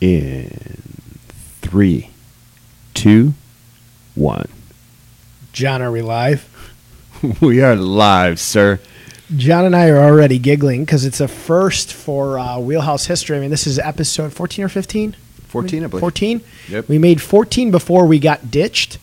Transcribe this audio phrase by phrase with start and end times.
[0.00, 0.50] In
[1.60, 2.10] three,
[2.94, 3.34] two,
[4.14, 4.48] one.
[5.52, 6.54] John, are we live?
[7.40, 8.78] We are live, sir.
[9.36, 13.36] John and I are already giggling because it's a first for uh, Wheelhouse history.
[13.36, 15.16] I mean, this is episode 14 or 15?
[15.48, 16.00] 14, I believe.
[16.00, 16.40] 14?
[16.68, 16.88] Yep.
[16.88, 18.98] We made 14 before we got ditched,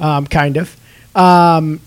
[0.00, 0.74] um, kind of.
[1.14, 1.80] Um,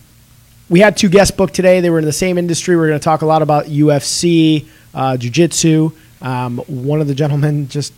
[0.70, 1.82] we had two guests booked today.
[1.82, 2.76] They were in the same industry.
[2.76, 5.92] We are going to talk a lot about UFC, uh, Jiu Jitsu.
[6.22, 7.92] Um, one of the gentlemen just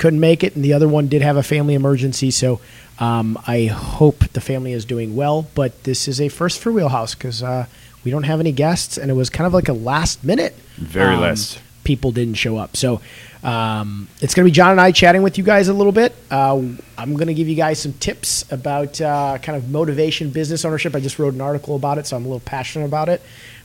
[0.00, 2.30] couldn't make it, and the other one did have a family emergency.
[2.32, 2.60] So
[2.98, 5.46] um, I hope the family is doing well.
[5.54, 7.66] But this is a first for Wheelhouse because uh,
[8.02, 10.54] we don't have any guests, and it was kind of like a last minute.
[10.76, 11.60] Very um, last.
[11.84, 12.76] People didn't show up.
[12.76, 13.00] So
[13.42, 16.14] um, it's going to be John and I chatting with you guys a little bit.
[16.30, 16.62] Uh,
[16.98, 20.94] I'm going to give you guys some tips about uh, kind of motivation, business ownership.
[20.94, 23.22] I just wrote an article about it, so I'm a little passionate about it.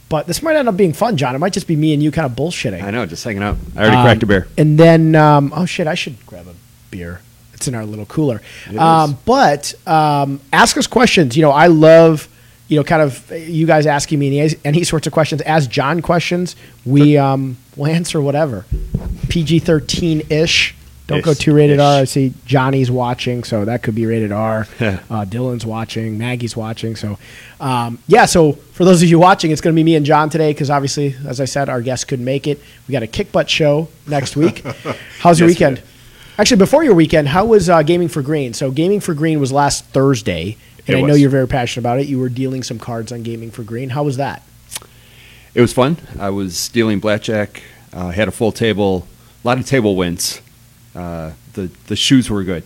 [0.07, 1.33] But this might end up being fun, John.
[1.35, 2.81] It might just be me and you kind of bullshitting.
[2.83, 3.57] I know, just hanging out.
[3.75, 4.47] I already Um, cracked a beer.
[4.57, 6.53] And then, um, oh shit, I should grab a
[6.91, 7.21] beer.
[7.53, 8.41] It's in our little cooler.
[8.77, 11.35] Um, but um, ask us questions.
[11.35, 12.27] You know, I love,
[12.67, 15.41] you know, kind of you guys asking me any, any sorts of questions.
[15.41, 16.55] Ask John questions.
[16.85, 18.65] We um, will answer whatever.
[19.29, 20.75] PG 13 ish.
[21.07, 21.97] Don't go too rated R.
[21.97, 22.01] Ish.
[22.01, 24.61] I see Johnny's watching, so that could be rated R.
[24.79, 26.17] uh, Dylan's watching.
[26.17, 26.95] Maggie's watching.
[26.95, 27.19] So,
[27.59, 28.25] um, yeah.
[28.25, 30.71] So for those of you watching, it's going to be me and John today because
[30.71, 32.59] obviously, as I said, our guest couldn't make it.
[32.87, 34.63] We got a kick butt show next week.
[35.19, 35.75] How's your Yes, weekend?
[35.77, 35.81] do.
[36.39, 38.53] Actually, before your weekend, how was uh, Gaming for Green?
[38.53, 41.99] So, Gaming for Green was last Thursday, and It I know you're very passionate about
[41.99, 42.07] it.
[42.07, 43.89] You were dealing some cards on Gaming for Green.
[43.91, 44.41] How was that?
[45.53, 45.97] It was fun.
[46.19, 47.61] I was dealing blackjack.
[47.93, 49.07] Uh, had a full table,
[49.43, 50.41] a lot of table wins.
[50.95, 52.63] Uh, the the shoes were good,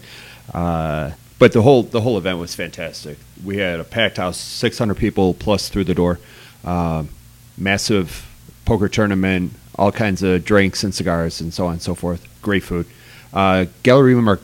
[0.53, 3.17] uh, but the whole the whole event was fantastic.
[3.43, 6.19] We had a packed house, 600 people plus through the door.
[6.63, 7.09] Um
[7.57, 8.25] massive
[8.65, 12.25] poker tournament, all kinds of drinks and cigars and so on and so forth.
[12.41, 12.85] Great food.
[13.33, 14.39] Uh, Galleria Mar-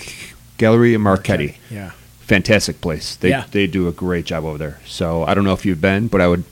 [0.57, 1.91] Galleria Marchetti, Yeah.
[2.21, 3.15] fantastic place.
[3.15, 3.45] They Yeah.
[3.51, 4.79] they do a great job over there.
[4.85, 6.43] So I don't know if you've been, but I would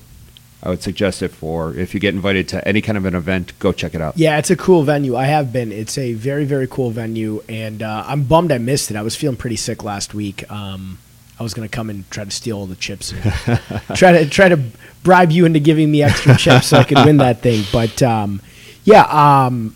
[0.66, 3.52] I would suggest it for if you get invited to any kind of an event,
[3.60, 4.18] go check it out.
[4.18, 5.14] Yeah, it's a cool venue.
[5.18, 5.74] I have been.
[5.74, 8.96] It's a very, very cool venue, and uh, I'm bummed I missed it.
[8.96, 10.50] I was feeling pretty sick last week.
[10.50, 11.00] Um,
[11.38, 13.22] I was going to come and try to steal all the chips, and
[13.96, 14.58] try to try to
[15.04, 17.66] bribe you into giving me extra chips so I could win that thing.
[17.74, 18.42] But um,
[18.86, 19.76] yeah, um,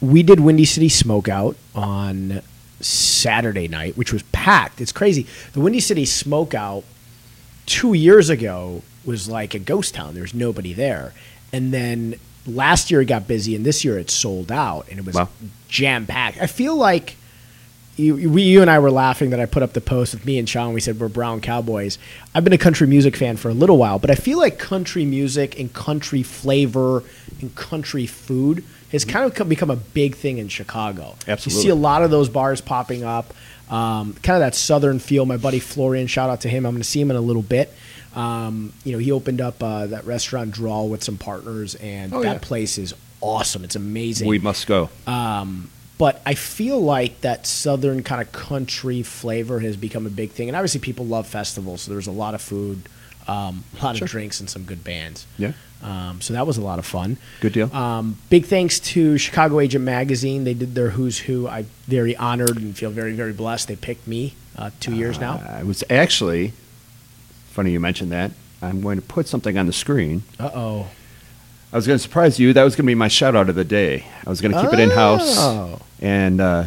[0.00, 2.42] we did Windy City Smokeout on
[2.80, 4.80] Saturday night, which was packed.
[4.80, 5.28] It's crazy.
[5.52, 6.82] The Windy City Smokeout
[7.66, 10.14] two years ago was like a ghost town.
[10.14, 11.12] There was nobody there.
[11.52, 15.04] And then last year it got busy, and this year it sold out, and it
[15.06, 15.28] was Wow.
[15.68, 16.38] jam packed.
[16.40, 17.16] I feel like
[17.96, 20.38] you, we, you and I were laughing that I put up the post with me
[20.38, 20.74] and Sean.
[20.74, 21.98] We said we're brown cowboys.
[22.34, 25.06] I've been a country music fan for a little while, but I feel like country
[25.06, 27.02] music and country flavor
[27.40, 31.14] and country food has kind of come, become a big thing in Chicago.
[31.26, 31.58] Absolutely.
[31.58, 33.32] You see a lot of those bars popping up.
[33.70, 35.24] Um, kind of that southern feel.
[35.26, 36.66] My buddy Florian, shout out to him.
[36.66, 37.72] I'm going to see him in a little bit.
[38.16, 42.22] Um, you know, he opened up uh, that restaurant Draw with some partners, and Oh,
[42.22, 42.38] that yeah.
[42.40, 43.62] place is awesome.
[43.62, 44.26] It's amazing.
[44.26, 44.88] We must go.
[45.06, 50.30] Um, but I feel like that southern kind of country flavor has become a big
[50.30, 52.88] thing, and obviously people love festivals, so there's a lot of food,
[53.28, 54.04] um, a lot Sure.
[54.06, 55.26] of drinks, and some good bands.
[55.38, 55.52] Yeah.
[55.82, 57.18] Um, so that was a lot of fun.
[57.40, 57.74] Good deal.
[57.74, 60.44] Um, big thanks to Chicago Agent Magazine.
[60.44, 61.46] They did their Who's Who.
[61.48, 63.68] I'm very honored and feel very, very blessed.
[63.68, 65.42] They picked me uh, two years now.
[65.46, 66.54] I was actually
[67.56, 68.30] funny you mentioned that.
[68.62, 70.22] I'm going to put something on the screen.
[70.38, 70.86] Uh oh.
[71.72, 72.52] I was going to surprise you.
[72.52, 74.04] That was going to be my shout out of the day.
[74.26, 75.80] I was going to keep it in house Oh.
[76.00, 76.64] and uh,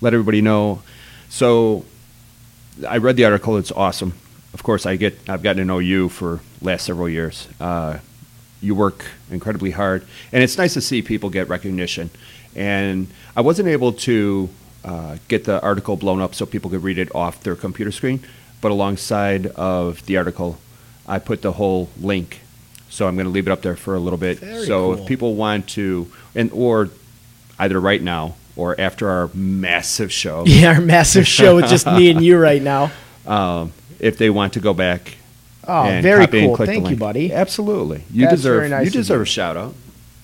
[0.00, 0.82] let everybody know.
[1.28, 1.84] So
[2.86, 3.56] I read the article.
[3.56, 4.12] It's awesome.
[4.54, 5.18] Of course, I get.
[5.28, 7.48] I've gotten to know you for last several years.
[7.60, 7.98] Uh,
[8.60, 12.10] you work incredibly hard, and it's nice to see people get recognition.
[12.56, 14.48] And I wasn't able to
[14.84, 18.20] uh, get the article blown up so people could read it off their computer screen,
[18.60, 20.58] but alongside of the article,
[21.06, 22.40] I put the whole link.
[22.90, 24.38] So I'm going to leave it up there for a little bit.
[24.38, 25.02] Very so cool.
[25.02, 26.88] if people want to, and or
[27.58, 32.10] either right now or after our massive show, Yeah, our massive show with just me
[32.10, 32.90] and you right now.
[33.26, 35.14] um, if they want to go back.
[35.66, 36.56] Oh, very cool.
[36.56, 37.30] Thank you, buddy.
[37.32, 39.22] Absolutely, you That's deserve nice you deserve you.
[39.24, 39.74] a shout out.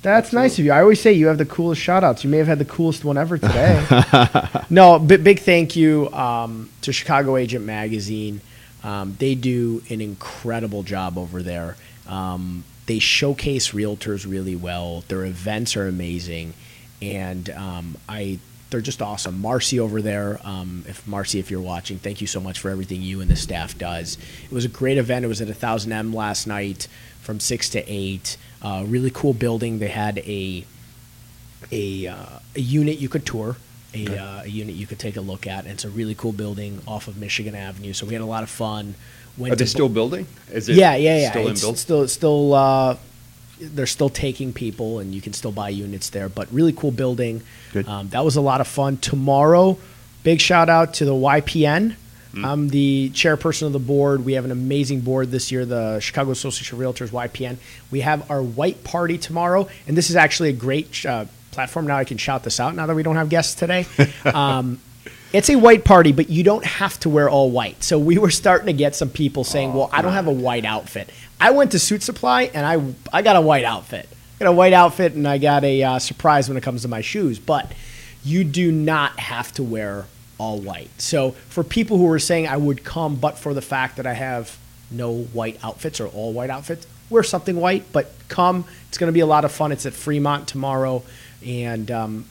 [0.05, 0.73] That's nice of you.
[0.73, 2.25] I always say you have the coolest shout outs.
[2.25, 3.83] You may have had the coolest one ever today.
[4.71, 8.43] no, b- big thank you um, to Chicago Agent Magazine.
[8.83, 11.79] Um, they do an incredible job over there.
[12.07, 15.05] Um, they showcase realtors really well.
[15.09, 16.53] Their events are amazing,
[17.01, 19.41] and um, I they're just awesome.
[19.41, 23.01] Marcy over there, um, if Marcy, if you're watching, thank you so much for everything
[23.01, 24.19] you and the staff does.
[24.45, 25.25] It was a great event.
[25.25, 26.89] It was at a thousand M last night
[27.23, 28.37] from six to eight.
[28.65, 29.79] Uh, really cool building.
[29.79, 30.65] They had a
[31.71, 33.57] a, uh, a unit you could tour
[33.95, 35.65] a, uh, a unit you could take a look at.
[35.65, 37.93] And it's a really cool building off of Michigan Avenue.
[37.93, 38.95] So we had a lot of fun.
[39.39, 40.27] Went Are they still building?
[40.53, 41.31] Is it yeah, yeah, yeah.
[41.31, 41.79] Still in it's build?
[41.79, 42.97] still still uh,
[43.61, 46.29] they're still taking people, and you can still buy units there.
[46.29, 47.43] But really cool building.
[47.73, 47.89] Good.
[47.89, 48.97] Um, that was a lot of fun.
[48.99, 49.77] Tomorrow,
[50.23, 51.97] big shout out to the YPN.
[52.35, 52.45] Hmm.
[52.45, 54.25] I'm the chairperson of the board.
[54.25, 57.57] We have an amazing board this year, the Chicago Association of Realtors YPN.
[57.91, 61.87] We have our white party tomorrow, and this is actually a great uh, platform.
[61.87, 62.75] Now I can shout this out.
[62.75, 63.87] Now that we don't have guests today.
[64.25, 64.81] Um,
[65.35, 67.83] it's a white party, but you don't have to wear all white.
[67.83, 70.65] So we were starting to get some people saying, "Well, I don't have a white
[70.65, 71.11] outfit."
[71.41, 74.09] I went to Suit Supply and I I got a white outfit.
[74.11, 76.89] I got a white outfit and I got a uh, surprise when it comes to
[76.89, 77.39] my shoes.
[77.41, 77.73] But
[78.25, 80.07] you do not have to wear
[80.39, 80.91] all white.
[81.01, 84.15] So for people who were saying I would come, but for the fact that I
[84.15, 84.57] have
[84.91, 87.85] no white outfits or all white outfits, wear something white.
[87.93, 89.73] But come, it's going to be a lot of fun.
[89.73, 91.03] It's at Fremont tomorrow,
[91.45, 92.25] and um,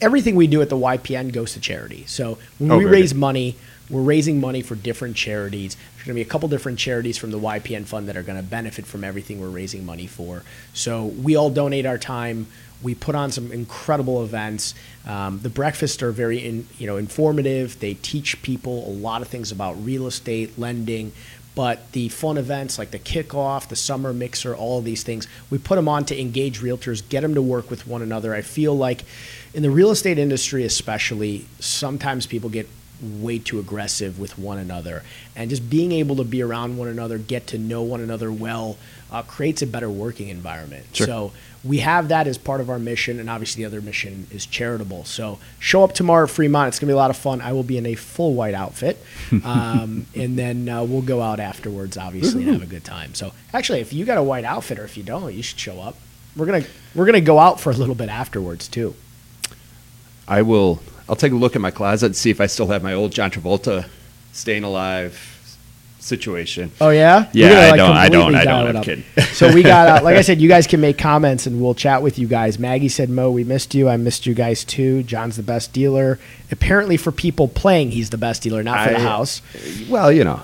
[0.00, 2.04] everything we do at the YPN goes to charity.
[2.06, 3.18] So when Oh, we raise good.
[3.20, 3.56] money,
[3.88, 5.74] we're raising money for different charities.
[5.96, 8.38] There's going to be a couple different charities from the YPN fund that are going
[8.38, 10.42] to benefit from everything we're raising money for.
[10.72, 12.46] So we all donate our time.
[12.82, 14.74] We put on some incredible events.
[15.06, 17.78] Um, the breakfasts are very, in, you know, informative.
[17.80, 21.12] They teach people a lot of things about real estate, lending.
[21.54, 25.58] But the fun events like the kickoff, the summer mixer, all of these things, we
[25.58, 28.34] put them on to engage realtors, get them to work with one another.
[28.34, 29.04] I feel like
[29.52, 32.68] in the real estate industry, especially, sometimes people get
[33.02, 35.02] way too aggressive with one another.
[35.34, 38.76] And just being able to be around one another, get to know one another well,
[39.10, 40.86] uh, creates a better working environment.
[40.92, 41.06] Sure.
[41.06, 44.46] So we have that as part of our mission, and obviously the other mission is
[44.46, 45.04] charitable.
[45.04, 46.68] So show up tomorrow at Fremont.
[46.68, 47.40] It's gonna be a lot of fun.
[47.40, 48.98] I will be in a full white outfit,
[49.44, 53.14] um, and then uh, we'll go out afterwards, obviously, and have a good time.
[53.14, 55.80] So actually, if you got a white outfit, or if you don't, you should show
[55.80, 55.96] up.
[56.36, 56.64] We're gonna
[56.94, 58.94] we're gonna go out for a little bit afterwards too.
[60.26, 60.80] I will.
[61.08, 63.12] I'll take a look at my closet and see if I still have my old
[63.12, 63.88] John Travolta
[64.32, 65.29] "Staying Alive"
[66.00, 66.70] situation.
[66.80, 69.04] Oh yeah, Yeah, gonna, I don't- I don't- I don't, I'm kidding.
[69.32, 72.02] so we got, uh, like I said, you guys can make comments and we'll chat
[72.02, 72.58] with you guys.
[72.58, 73.88] Maggie said, "Mo, we missed you.
[73.88, 75.02] I missed you guys too.
[75.02, 76.18] John's the best dealer.
[76.50, 79.42] Apparently, for people playing, he's the best dealer, not for the house."
[79.88, 80.40] Well, you know,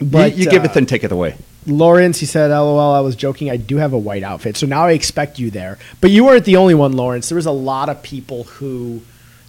[0.00, 1.36] But, you, you give uh, it then take it away.
[1.66, 3.50] Lawrence, he said, "LOL, I was joking.
[3.50, 6.44] I do have a white outfit, so now I expect you there." But you weren't
[6.44, 7.28] the only one, Lawrence.
[7.28, 9.02] There was a lot of people who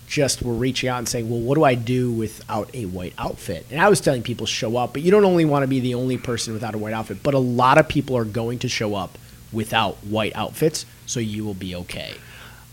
[0.10, 3.66] just were reaching out and saying, "Well, what do I do without a white outfit?"
[3.72, 5.94] And I was telling people show up, but you don't only want to be the
[5.94, 8.96] only person without a white outfit, but a lot of people are going to show
[8.96, 9.18] up
[9.52, 12.14] without white outfits, so you will be okay.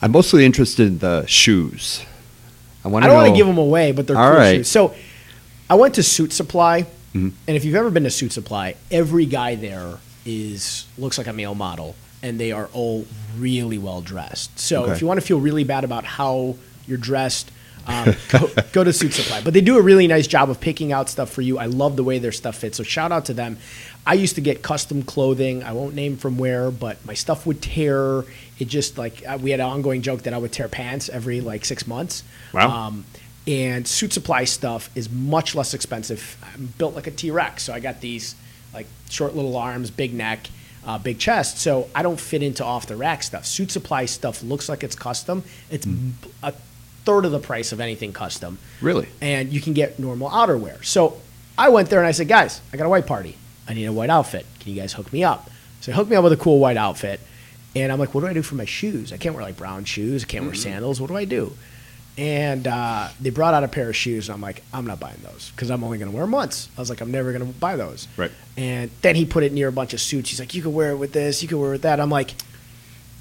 [0.01, 2.01] I'm mostly interested in the shoes.
[2.85, 3.25] I want I to don't know.
[3.25, 4.57] want to give them away, but they're All cool right.
[4.57, 4.69] shoes.
[4.69, 4.95] So
[5.69, 7.33] I went to Suit Supply, Mhm.
[7.47, 11.33] and if you've ever been to Suit Supply, every guy there is looks like a
[11.33, 13.07] male model, and they are all
[13.39, 14.59] really well dressed.
[14.59, 14.93] So Okay.
[14.93, 16.57] if you want to feel really bad about how
[16.87, 17.51] you're dressed.
[17.87, 20.93] Um, go, go to Suit Supply, but they do a really nice job of picking
[20.93, 21.59] out stuff for you.
[21.59, 23.59] I love the way their stuff fits, so shout out to them.
[24.07, 25.63] I used to get custom clothing.
[25.63, 28.25] I won't name from where, but my stuff would tear.
[28.59, 31.41] It just like uh, we had an ongoing joke that I would tear pants every
[31.41, 32.23] like six months.
[32.53, 32.71] Wow.
[32.71, 33.05] Um,
[33.47, 36.37] and suit supply stuff is much less expensive.
[36.55, 38.35] I'm built like a T Rex, so I got these
[38.75, 40.49] like short little arms, big neck,
[40.85, 41.59] uh, big chest.
[41.59, 43.47] So I don't fit into off the rack stuff.
[43.47, 45.45] Suit supply stuff looks like it's custom.
[45.71, 46.13] It's b-
[46.43, 46.55] a
[47.07, 49.09] third of the price of anything custom, Really?
[49.23, 50.85] and you can get normal outerwear.
[50.85, 51.19] So
[51.57, 53.39] I went there and I said, guys, I got a white party.
[53.67, 54.45] I need a white outfit.
[54.61, 55.49] Can you guys hook me up?
[55.81, 57.21] So they hooked me up with a cool white outfit.
[57.75, 59.13] And I'm like, what do I do for my shoes?
[59.13, 60.25] I can't wear like brown shoes.
[60.25, 61.01] I can't wear sandals.
[61.01, 61.53] What do I do?
[62.19, 65.21] And uh, they brought out a pair of shoes, and I'm like, I'm not buying
[65.23, 66.71] those because I'm only going to wear them once.
[66.77, 68.09] I was like, I'm never going to buy those.
[68.17, 68.31] Right.
[68.57, 70.31] And then he put it near a bunch of suits.
[70.31, 72.01] He's like, you could wear it with this, you could wear it with that.
[72.01, 72.33] I'm like,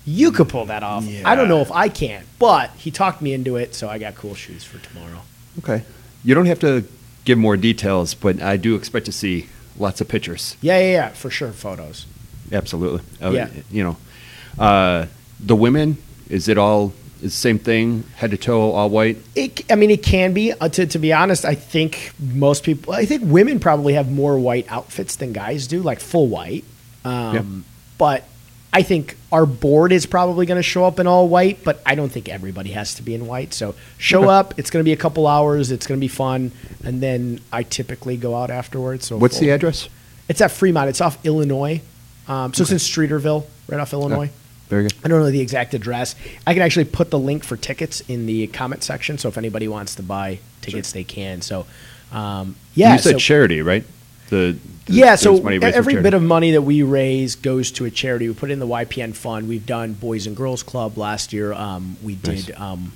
[0.06, 1.06] you could pull that off.
[1.26, 4.16] I don't know if I can, but he talked me into it, so I got
[4.16, 5.22] cool shoes for tomorrow.
[5.60, 5.84] Okay.
[6.24, 6.84] You don't have to
[7.24, 9.48] give more details, but I do expect to see
[9.78, 10.58] lots of pictures.
[10.62, 11.52] Yeah, yeah, yeah, for sure.
[11.52, 12.06] Photos.
[12.52, 13.02] Absolutely.
[13.22, 13.50] Uh, Yeah.
[13.72, 13.98] You know,
[14.64, 15.08] uh,
[15.40, 15.98] the women,
[16.30, 19.18] is it all is the same thing, head to toe, all white?
[19.36, 20.52] It, I mean, it can be.
[20.52, 24.38] Uh, to, to be honest, I think most people, I think women probably have more
[24.38, 26.64] white outfits than guys do, like full white.
[27.04, 27.66] Um,
[27.98, 28.26] But
[28.76, 31.96] I think our board is probably going to show up in all white, but I
[31.96, 33.54] don't think everybody has to be in white.
[33.54, 34.32] So show Okay.
[34.32, 34.60] up.
[34.60, 35.72] It's going to be a couple hours.
[35.72, 36.52] It's going to be fun.
[36.84, 39.08] And then I typically go out afterwards.
[39.08, 39.88] So What's the address?
[40.28, 40.90] It's at Fremont.
[40.90, 41.82] It's off Illinois.
[42.28, 44.30] Um, so it's in Streeterville, right off Illinois.
[44.68, 44.94] Very good.
[45.06, 46.14] I don't know the exact address.
[46.46, 49.18] I can actually put the link for tickets in the comment section.
[49.18, 51.42] So if anybody wants to buy tickets, they can.
[51.42, 51.66] So,
[52.12, 52.92] um, yeah.
[52.92, 53.86] you said so, charity, right?
[54.30, 55.16] The, the yeah.
[55.16, 58.28] So every bit of money that we raise goes to a charity.
[58.28, 59.48] We put it in the YPN fund.
[59.48, 61.54] We've done Boys and Girls Club last year.
[61.54, 62.46] Um, we Nice.
[62.46, 62.94] did um,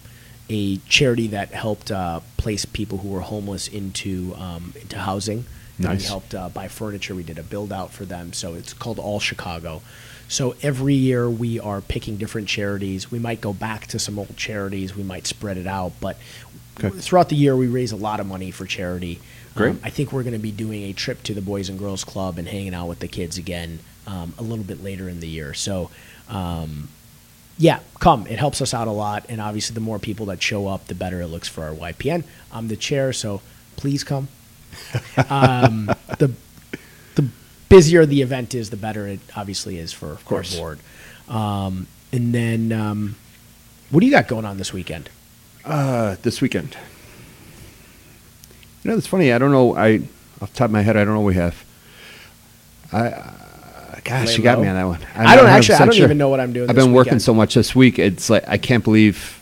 [0.50, 5.46] a charity that helped uh, place people who were homeless into um, into housing.
[5.78, 6.02] Nice.
[6.02, 7.16] We helped uh, buy furniture.
[7.16, 8.34] We did a build out for them.
[8.34, 9.82] So it's called All Chicago.
[10.28, 13.10] So every year we are picking different charities.
[13.10, 14.96] We might go back to some old charities.
[14.96, 16.18] We might spread it out, but
[16.82, 16.98] Okay.
[16.98, 19.20] throughout the year we raise a lot of money for charity.
[19.56, 19.72] Great.
[19.72, 22.04] Um, I think we're going to be doing a trip to the Boys and Girls
[22.04, 25.28] Club and hanging out with the kids again um, a little bit later in the
[25.28, 25.54] year.
[25.54, 25.90] So,
[26.30, 26.90] um,
[27.58, 28.26] yeah, come.
[28.28, 29.26] It helps us out a lot.
[29.28, 32.24] And obviously, the more people that show up, the better it looks for our YPN.
[32.52, 33.42] I'm the chair, so
[33.76, 34.30] please come.
[35.30, 35.88] um,
[36.20, 36.32] the
[37.16, 37.28] the
[37.68, 40.56] busier the event is, the better it obviously is for of course.
[40.56, 40.80] our board.
[41.28, 43.16] Um, and then, um,
[43.90, 45.10] what do you got going on this weekend?
[45.66, 46.78] Uh, this weekend.
[48.84, 49.32] You know, it's funny.
[49.34, 49.76] I don't know.
[49.76, 49.98] I
[50.42, 51.22] off the top of my head, I don't know.
[51.22, 51.66] what We have.
[52.92, 53.32] I, uh,
[54.04, 54.64] gosh, Lay you got low?
[54.64, 55.00] me on that one.
[55.16, 56.06] I'm I don't actually- I don't sure.
[56.06, 58.00] even know what I'm doing I've been working so much this week.
[58.00, 59.36] It's like I can't believe.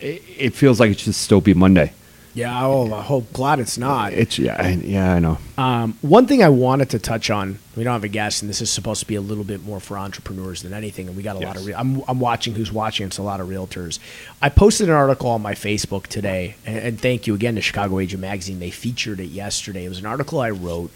[0.00, 1.92] It, it feels like it should still be Monday.
[2.40, 4.14] Yeah, oh, I hope glad it's not.
[4.14, 5.36] It's yeah, I, yeah, I know.
[5.58, 8.62] Um, one thing I wanted to touch on, we don't have a guest, and this
[8.62, 11.06] is supposed to be a little bit more for entrepreneurs than anything.
[11.06, 11.66] And we got a lot of.
[11.66, 13.06] Re- I'm, I'm watching who's watching.
[13.06, 13.98] It's a lot of realtors.
[14.40, 17.98] I posted an article on my Facebook today, and, and thank you again to Chicago
[17.98, 18.58] Agent Magazine.
[18.58, 19.84] They featured it yesterday.
[19.84, 20.92] It was an article I wrote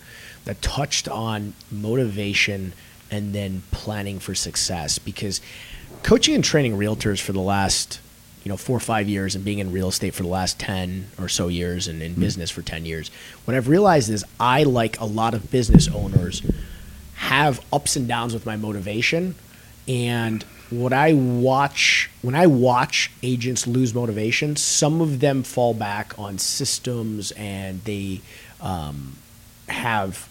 [0.47, 2.73] that touched on motivation
[3.11, 5.43] and then planning for success because
[6.03, 8.01] coaching and training realtors for the last
[8.45, 11.07] you know four or five years and being in real estate for the last 10
[11.19, 13.11] or so years and in business for 10 years.
[13.45, 16.43] What i've realized is i like a lot of business owners
[17.17, 19.35] have ups and downs with my motivation.
[19.89, 26.19] And what i watch when i watch agents lose motivation some of them fall back
[26.19, 28.21] on systems and they
[28.61, 29.17] um,
[29.69, 30.27] have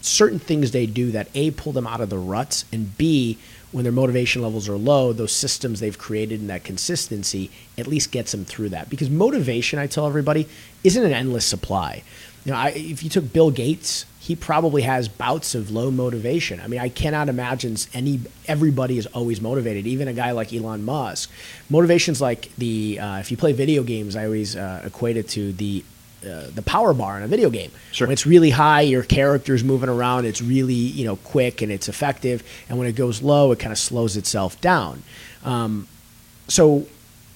[0.00, 3.38] certain things they do that a pull them out of the ruts and b
[3.74, 8.12] when their motivation levels are low those systems they've created and that consistency at least
[8.12, 8.88] gets them through that.
[8.88, 10.46] Because motivation i tell everybody
[10.84, 12.04] isn't an endless supply.
[12.44, 16.60] You know I, if you took bill gates he probably has bouts of low motivation.
[16.60, 20.84] I mean i cannot imagine any everybody is always motivated even a guy like elon
[20.84, 21.32] musk.
[21.68, 25.52] Motivation's like the uh, if you play video games i always uh, equate it to
[25.52, 25.84] the
[26.26, 27.70] uh, the power bar in a video game.
[27.92, 28.06] Sure.
[28.06, 30.24] When it's really high, your character's moving around.
[30.24, 32.42] It's really you know quick and it's effective.
[32.68, 35.02] And when it goes low, it kind of slows itself down.
[35.44, 35.86] Um,
[36.48, 36.86] so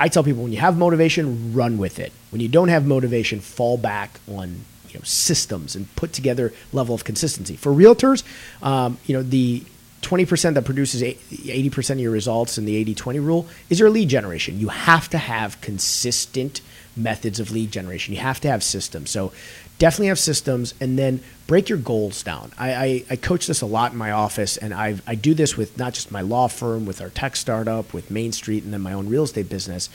[0.01, 2.13] I tell people when you have motivation, run with it.
[2.31, 6.95] When you don't have motivation, fall back on you know systems and put together level
[6.95, 7.57] of consistency.
[7.57, 8.23] For realtors,
[8.63, 9.65] um, you know the
[10.03, 14.59] 20% that produces 80% of your results in the 80-20 rule is your lead generation.
[14.61, 16.61] You have to have consistent
[16.99, 18.15] methods of lead generation.
[18.15, 19.11] You have to have systems.
[19.11, 19.33] So
[19.79, 22.53] definitely have systems and then break your goals down.
[22.59, 25.57] I, I, I coach this a lot in my office and I, I do this
[25.57, 28.81] with not just my law firm, with our tech startup, with Main Street, and then
[28.81, 29.89] my own real estate business.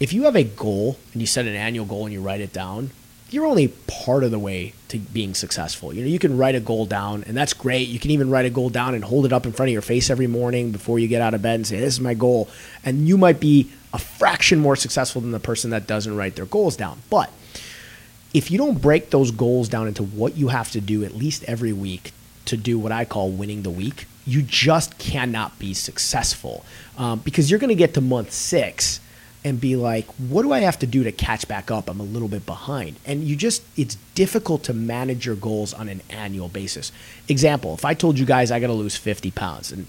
[0.00, 2.52] If you have a goal and you set an annual goal and you write it
[2.52, 2.90] down,
[3.30, 5.92] you're only part of the way to being successful.
[5.92, 7.88] You know, you can write a goal down, and that's great.
[7.88, 9.82] You can even write a goal down and hold it up in front of your
[9.82, 12.48] face every morning before you get out of bed and say, "This is my goal."
[12.84, 16.46] And you might be a fraction more successful than the person that doesn't write their
[16.46, 17.00] goals down.
[17.10, 17.30] But
[18.34, 21.44] if you don't break those goals down into what you have to do at least
[21.44, 22.12] every week
[22.44, 26.64] to do what I call winning the week, you just cannot be successful
[26.98, 29.00] um, because you're going to get to month six
[29.44, 31.88] and be like, what do I have to do to catch back up?
[31.88, 32.96] I'm a little bit behind.
[33.06, 36.92] And you just, it's difficult to manage your goals on an annual basis.
[37.28, 39.86] Example, if I told you guys I got to lose 50 pounds and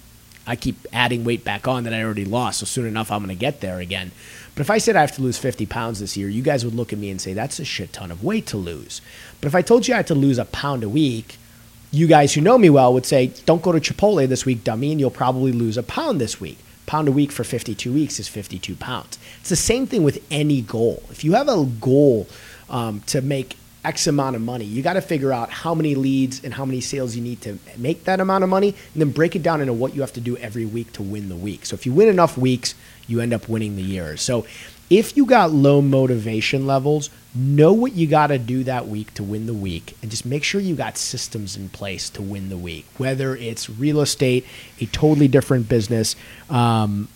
[0.48, 3.29] I keep adding weight back on that I already lost, so soon enough I'm going
[3.29, 4.12] to get there again.
[4.55, 6.75] But if I said I have to lose 50 pounds this year, you guys would
[6.75, 9.01] look at me and say, that's a shit ton of weight to lose.
[9.39, 11.38] But if I told you I had to lose a pound a week,
[11.91, 14.91] you guys who know me well would say, don't go to Chipotle this week, dummy,
[14.91, 16.58] and you'll probably lose a pound this week.
[16.86, 19.19] Pound a week for 52 weeks is 52 pounds.
[19.39, 21.03] It's the same thing with any goal.
[21.10, 22.27] If you have a goal
[22.69, 23.55] um, to make
[23.86, 26.81] X amount of money, you got to figure out how many leads and how many
[26.81, 29.74] sales you need to make that amount of money, and then break it down into
[29.74, 31.65] what you have to do every week to win the week.
[31.65, 32.75] So if you win enough weeks,
[33.07, 34.17] you end up winning the year.
[34.17, 34.45] So
[34.89, 39.24] if you got low motivation levels, know what you got to do that week to
[39.24, 42.57] win the week and just make sure you got systems in place to win the
[42.57, 42.86] week.
[42.98, 44.45] Whether it's real estate,
[44.81, 46.15] a totally different business,
[46.50, 47.07] um,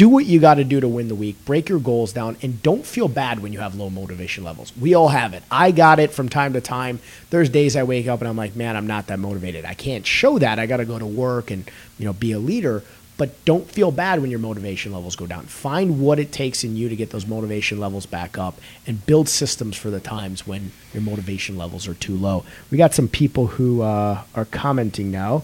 [0.00, 1.36] do what you got to do to win the week.
[1.44, 4.72] Break your goals down and don't feel bad when you have low motivation levels.
[4.80, 5.42] We all have it.
[5.50, 7.00] I got it from time to time.
[7.28, 9.66] There's days I wake up and I'm like, man, I'm not that motivated.
[9.66, 10.58] I can't show that.
[10.58, 12.82] I got to go to work and you know be a leader.
[13.18, 15.44] But don't feel bad when your motivation levels go down.
[15.44, 19.28] Find what it takes in you to get those motivation levels back up and build
[19.28, 22.46] systems for the times when your motivation levels are too low.
[22.70, 25.42] We got some people who uh, are commenting now.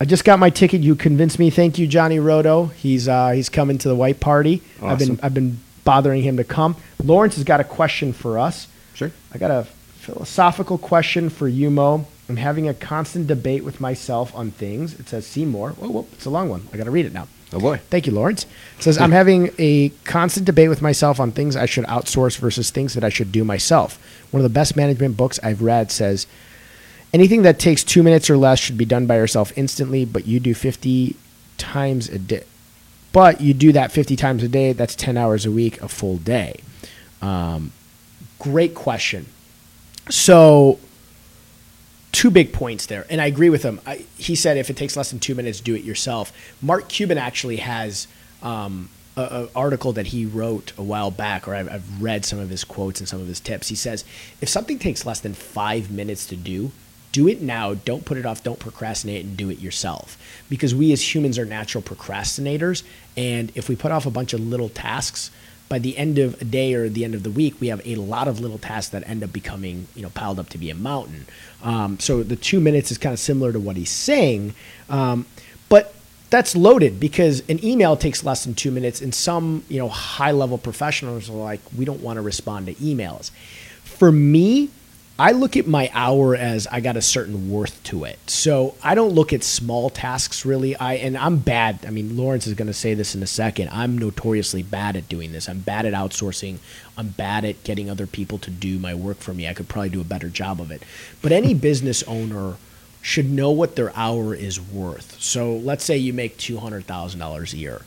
[0.00, 0.80] I just got my ticket.
[0.80, 1.50] You convinced me.
[1.50, 2.66] Thank you, Johnny Roto.
[2.66, 4.62] He's uh, he's coming to the white party.
[4.82, 6.76] I've been I've been bothering him to come.
[7.02, 8.68] Lawrence has got a question for us.
[8.94, 9.10] Sure.
[9.32, 12.06] I got a philosophical question for you, Mo.
[12.28, 14.98] I'm having a constant debate with myself on things.
[14.98, 15.70] It says Seymour.
[15.72, 16.66] Whoa, whoa, it's a long one.
[16.72, 17.28] I got to read it now.
[17.52, 17.80] Oh boy.
[17.90, 18.44] Thank you, Lawrence.
[18.78, 22.70] It says, I'm having a constant debate with myself on things I should outsource versus
[22.70, 23.98] things that I should do myself.
[24.30, 26.26] One of the best management books I've read says,
[27.14, 30.40] anything that takes two minutes or less should be done by yourself instantly, but you
[30.40, 31.14] do 50
[31.56, 32.42] times a day.
[33.12, 36.16] But you do that 50 times a day, that's 10 hours a week, a full
[36.16, 36.56] day.
[37.22, 37.70] Um,
[38.40, 39.26] great question.
[40.10, 40.80] So,
[42.10, 43.80] two big points there, and I agree with him.
[43.86, 46.32] I, he said if it takes less than two minutes, do it yourself.
[46.60, 48.08] Mark Cuban actually has
[48.42, 52.40] um, a, a article that he wrote a while back, or I've, I've read some
[52.40, 53.68] of his quotes and some of his tips.
[53.68, 54.04] He says
[54.40, 56.72] if something takes less than five minutes to do,
[57.14, 57.74] do it now.
[57.74, 58.42] Don't put it off.
[58.42, 60.18] Don't procrastinate and do it yourself.
[60.50, 62.82] Because we as humans are natural procrastinators,
[63.16, 65.30] and if we put off a bunch of little tasks
[65.68, 67.94] by the end of a day or the end of the week, we have a
[67.94, 70.74] lot of little tasks that end up becoming, you know, piled up to be a
[70.74, 71.26] mountain.
[71.62, 74.54] Um, so the two minutes is kind of similar to what he's saying,
[74.90, 75.24] um,
[75.68, 75.94] but
[76.30, 80.58] that's loaded because an email takes less than two minutes, and some, you know, high-level
[80.58, 83.30] professionals are like, we don't want to respond to emails.
[83.84, 84.70] For me,
[85.16, 88.18] I look at my hour as I got a certain worth to it.
[88.28, 90.74] So I don't look at small tasks really.
[90.74, 91.86] I and I'm bad.
[91.86, 93.68] I mean, Lawrence is going to say this in a second.
[93.70, 95.48] I'm notoriously bad at doing this.
[95.48, 96.58] I'm bad at outsourcing.
[96.98, 99.46] I'm bad at getting other people to do my work for me.
[99.46, 100.82] I could probably do a better job of it.
[101.22, 102.56] But any business owner
[103.00, 105.20] should know what their hour is worth.
[105.20, 107.82] So let's say you make $200,000 a year.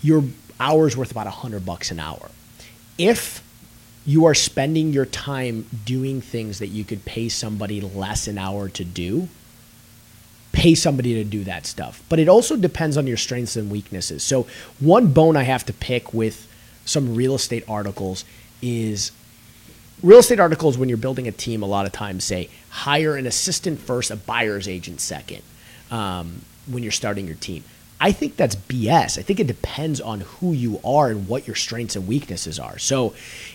[0.00, 0.24] Your
[0.60, 2.30] hour is worth about 100 bucks an hour.
[2.98, 3.42] If
[4.08, 8.66] you are spending your time doing things that you could pay somebody less an hour
[8.70, 9.28] to do,
[10.50, 12.02] pay somebody to do that stuff.
[12.08, 14.22] But it also depends on your strengths and weaknesses.
[14.22, 14.46] So,
[14.80, 16.48] one bone I have to pick with
[16.86, 18.24] some real estate articles
[18.62, 19.12] is
[20.02, 23.26] real estate articles when you're building a team a lot of times say hire an
[23.26, 25.42] assistant first, a buyer's agent second
[25.90, 27.62] um, when you're starting your team.
[28.00, 29.18] I think that's BS.
[29.18, 32.78] I think it depends on who you are and what your strengths and weaknesses are.
[32.78, 33.14] So,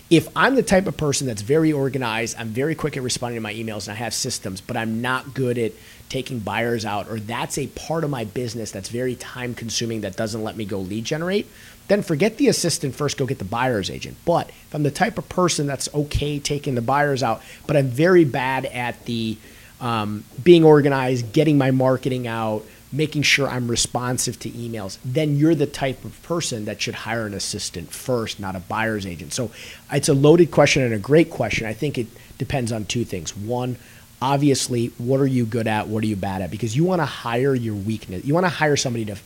[0.09, 3.41] if I'm the type of person that's very organized, I'm very quick at responding to
[3.41, 5.71] my emails and I have systems, but I'm not good at
[6.09, 10.15] taking buyers out, or that's a part of my business that's very time consuming that
[10.15, 11.47] doesn't let me go lead generate,
[11.87, 14.17] then forget the assistant first, go get the buyer's agent.
[14.25, 17.87] But if I'm the type of person that's okay taking the buyers out, but I'm
[17.87, 19.37] very bad at the
[19.81, 25.55] um, being organized, getting my marketing out, making sure I'm responsive to emails, then you're
[25.55, 29.33] the type of person that should hire an assistant first, not a buyer's agent.
[29.33, 29.49] So
[29.91, 31.65] it's a loaded question and a great question.
[31.65, 32.05] I think it
[32.37, 33.35] depends on two things.
[33.35, 33.77] One,
[34.21, 35.87] obviously, what are you good at?
[35.87, 36.51] What are you bad at?
[36.51, 38.23] Because you want to hire your weakness.
[38.25, 39.17] You want to hire somebody to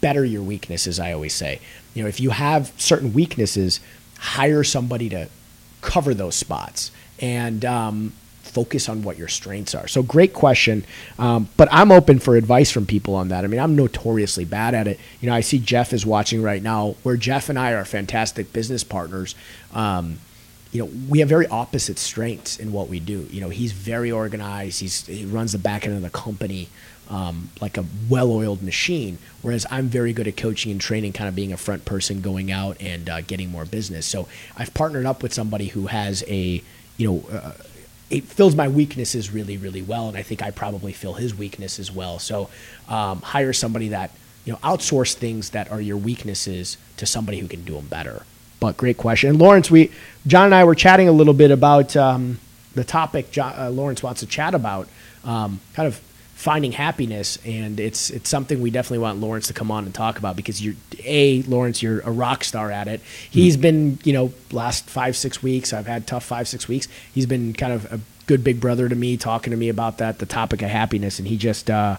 [0.00, 1.60] better your weaknesses, I always say.
[1.94, 3.80] You know, if you have certain weaknesses,
[4.18, 5.28] hire somebody to
[5.80, 6.92] cover those spots.
[7.18, 8.12] And, um,
[8.52, 9.88] focus on what your strengths are.
[9.88, 10.84] So great question,
[11.18, 13.44] um, but I'm open for advice from people on that.
[13.44, 15.00] I mean, I'm notoriously bad at it.
[15.20, 18.52] You know, I see Jeff is watching right now, where Jeff and I are fantastic
[18.52, 19.34] business partners.
[19.72, 20.18] Um,
[20.70, 23.26] you know, we have very opposite strengths in what we do.
[23.30, 24.80] You know, he's very organized.
[24.80, 26.68] He's he runs the back end of the company
[27.10, 31.34] um, like a well-oiled machine, whereas I'm very good at coaching and training, kind of
[31.34, 34.06] being a front person, going out and uh, getting more business.
[34.06, 36.62] So I've partnered up with somebody who has a,
[36.96, 37.24] you know.
[37.30, 37.52] Uh,
[38.10, 41.78] it fills my weaknesses really, really well, and I think I probably fill his weakness
[41.78, 42.18] as well.
[42.18, 42.50] So,
[42.88, 44.10] um, hire somebody that
[44.44, 48.24] you know outsource things that are your weaknesses to somebody who can do them better.
[48.60, 49.90] But great question, and Lawrence, we
[50.26, 52.38] John and I were chatting a little bit about um,
[52.74, 53.30] the topic.
[53.30, 54.88] John, uh, Lawrence wants to chat about
[55.24, 56.00] um, kind of
[56.42, 60.18] finding happiness, and it's it's something we definitely want Lawrence to come on and talk
[60.18, 60.74] about because you're
[61.04, 63.00] a Lawrence, you're a rock star at it.
[63.30, 65.72] He's been you know last five six weeks.
[65.72, 66.88] I've had tough five six weeks.
[67.14, 70.18] He's been kind of a good big brother to me, talking to me about that
[70.18, 71.70] the topic of happiness, and he just.
[71.70, 71.96] Uh,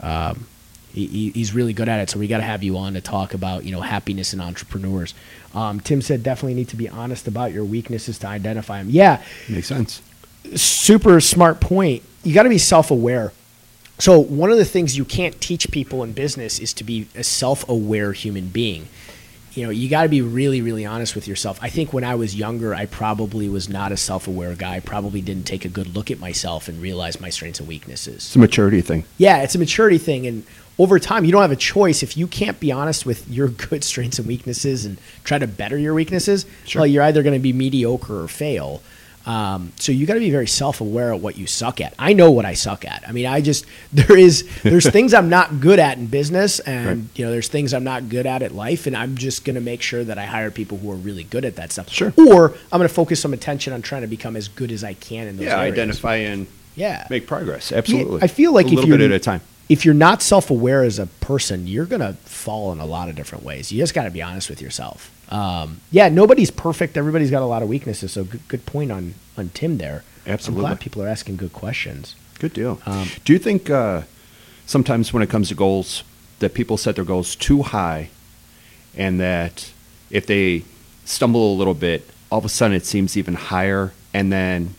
[0.00, 0.46] um,
[0.92, 3.32] he, he's really good at it, so we got to have you on to talk
[3.34, 5.14] about you know happiness and entrepreneurs.
[5.54, 8.88] Um, Tim said definitely need to be honest about your weaknesses to identify them.
[8.90, 10.02] Yeah, Makes sense.
[10.56, 12.02] super smart point.
[12.24, 13.32] You got to be self aware.
[13.98, 17.24] So, one of the things you can't teach people in business is to be a
[17.24, 18.88] self aware human being.
[19.54, 21.58] You know, you got to be really, really honest with yourself.
[21.60, 24.76] I think when I was younger, I probably was not a self aware guy.
[24.76, 28.16] I probably didn't take a good look at myself and realize my strengths and weaknesses.
[28.16, 29.04] It's a maturity thing.
[29.16, 30.28] Yeah, it's a maturity thing.
[30.28, 30.44] And
[30.78, 32.04] over time, you don't have a choice.
[32.04, 35.76] If you can't be honest with your good strengths and weaknesses and try to better
[35.76, 36.80] your weaknesses, Sure.
[36.82, 38.80] well, you're either going to be mediocre or fail.
[39.28, 41.92] Um, so you got to be very self-aware of what you suck at.
[41.98, 43.04] I know what I suck at.
[43.06, 46.86] I mean, I just there is there's things I'm not good at in business, and
[46.86, 46.98] Right.
[47.14, 49.60] you know there's things I'm not good at at life, and I'm just going to
[49.60, 51.90] make sure that I hire people who are really good at that stuff.
[51.90, 52.12] Sure.
[52.16, 54.94] Or I'm going to focus some attention on trying to become as good as I
[54.94, 55.72] can in those Yeah, areas.
[55.74, 57.06] identify and Yeah.
[57.10, 57.70] make progress.
[57.70, 58.22] Yeah, Absolutely.
[58.22, 59.42] I feel like a if little you're bit at a time.
[59.68, 63.44] If you're not self-aware as a person, you're gonna fall in a lot of different
[63.44, 63.70] ways.
[63.70, 65.12] You just got to be honest with yourself.
[65.30, 66.96] Um, yeah, nobody's perfect.
[66.96, 68.12] Everybody's got a lot of weaknesses.
[68.12, 70.04] So good, good point on on Tim there.
[70.26, 70.64] Absolutely.
[70.64, 72.16] I'm glad people are asking good questions.
[72.38, 72.80] Good deal.
[72.86, 74.02] Um, Do you think uh,
[74.66, 76.04] sometimes when it comes to goals
[76.38, 78.10] that people set their goals too high,
[78.96, 79.72] and that
[80.10, 80.64] if they
[81.04, 84.74] stumble a little bit, all of a sudden it seems even higher, and then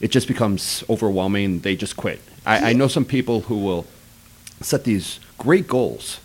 [0.00, 1.60] it just becomes overwhelming.
[1.60, 2.20] They just quit.
[2.46, 3.86] I, I know some people who will
[4.60, 6.20] set these great goals,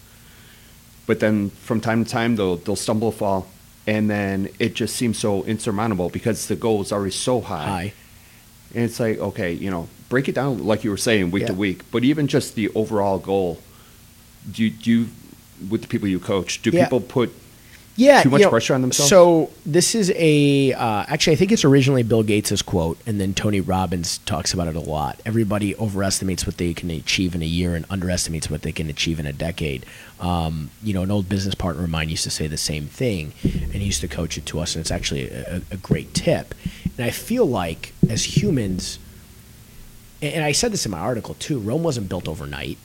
[1.08, 3.48] but then from time to time they'll they'll stumble, fall,
[3.88, 7.66] and then it just seems so insurmountable because the goal is already so high.
[7.66, 7.94] high.
[8.76, 11.54] and it's like, okay, you know, break it down like you were saying, week to
[11.54, 11.84] week.
[11.92, 13.60] But even just the overall goal,
[14.52, 15.08] do you, do you
[15.70, 16.84] with the people you coach, do Yeah.
[16.86, 17.34] people put
[18.00, 19.10] Yeah, Too much you know, pressure on themselves?
[19.10, 23.34] So this is a uh, actually I think it's originally Bill Gates' quote, and then
[23.34, 25.20] Tony Robbins talks about it a lot.
[25.26, 29.20] Everybody overestimates what they can achieve in a year and underestimates what they can achieve
[29.20, 29.86] in a decade.
[30.22, 33.34] Um, you know, an old business partner of mine used to say the same thing,
[33.44, 36.56] and he used to coach it to us, and it's actually a, a great tip.
[36.98, 38.98] And I feel like as humans,
[40.22, 42.78] and I said this in my article too, Rome wasn't built overnight.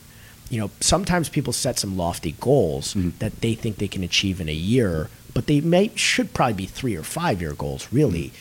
[0.49, 3.13] You know, sometimes people set some lofty goals Mhm.
[3.19, 6.65] that they think they can achieve in a year, but they may should probably be
[6.67, 8.31] three or five year goals, really.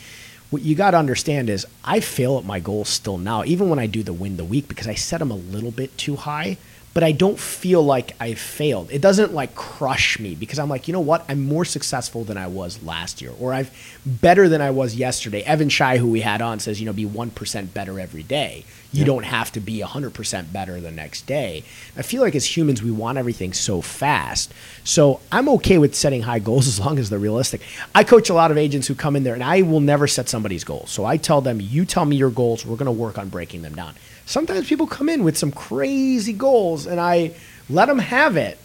[0.51, 3.79] What you got to understand is I fail at my goals still now, even when
[3.79, 6.59] I do the win the week, because I set them a little bit too high,
[6.95, 8.89] but I don't feel like I failed.
[8.93, 11.25] It doesn't like crush me because I'm like, you know what?
[11.29, 13.71] I'm more successful than I was last year, or I've
[14.07, 15.43] better than I was yesterday.
[15.43, 18.65] Evan Shy, who we had on, says, you know, be 1% better every day.
[18.93, 19.07] You Yeah.
[19.07, 21.65] don't have to be 100% better the next day.
[21.97, 24.53] I feel like as humans, we want everything so fast.
[24.85, 27.61] So I'm okay with setting high goals as long as they're realistic.
[27.93, 30.29] I coach a lot of agents who come in there, and I will never set
[30.29, 30.91] somebody's goals.
[30.93, 33.63] So I tell them, you tell me your goals, we're going to work on breaking
[33.63, 33.95] them down.
[34.27, 37.33] Sometimes people come in with some crazy goals, and I
[37.69, 38.59] let them have it.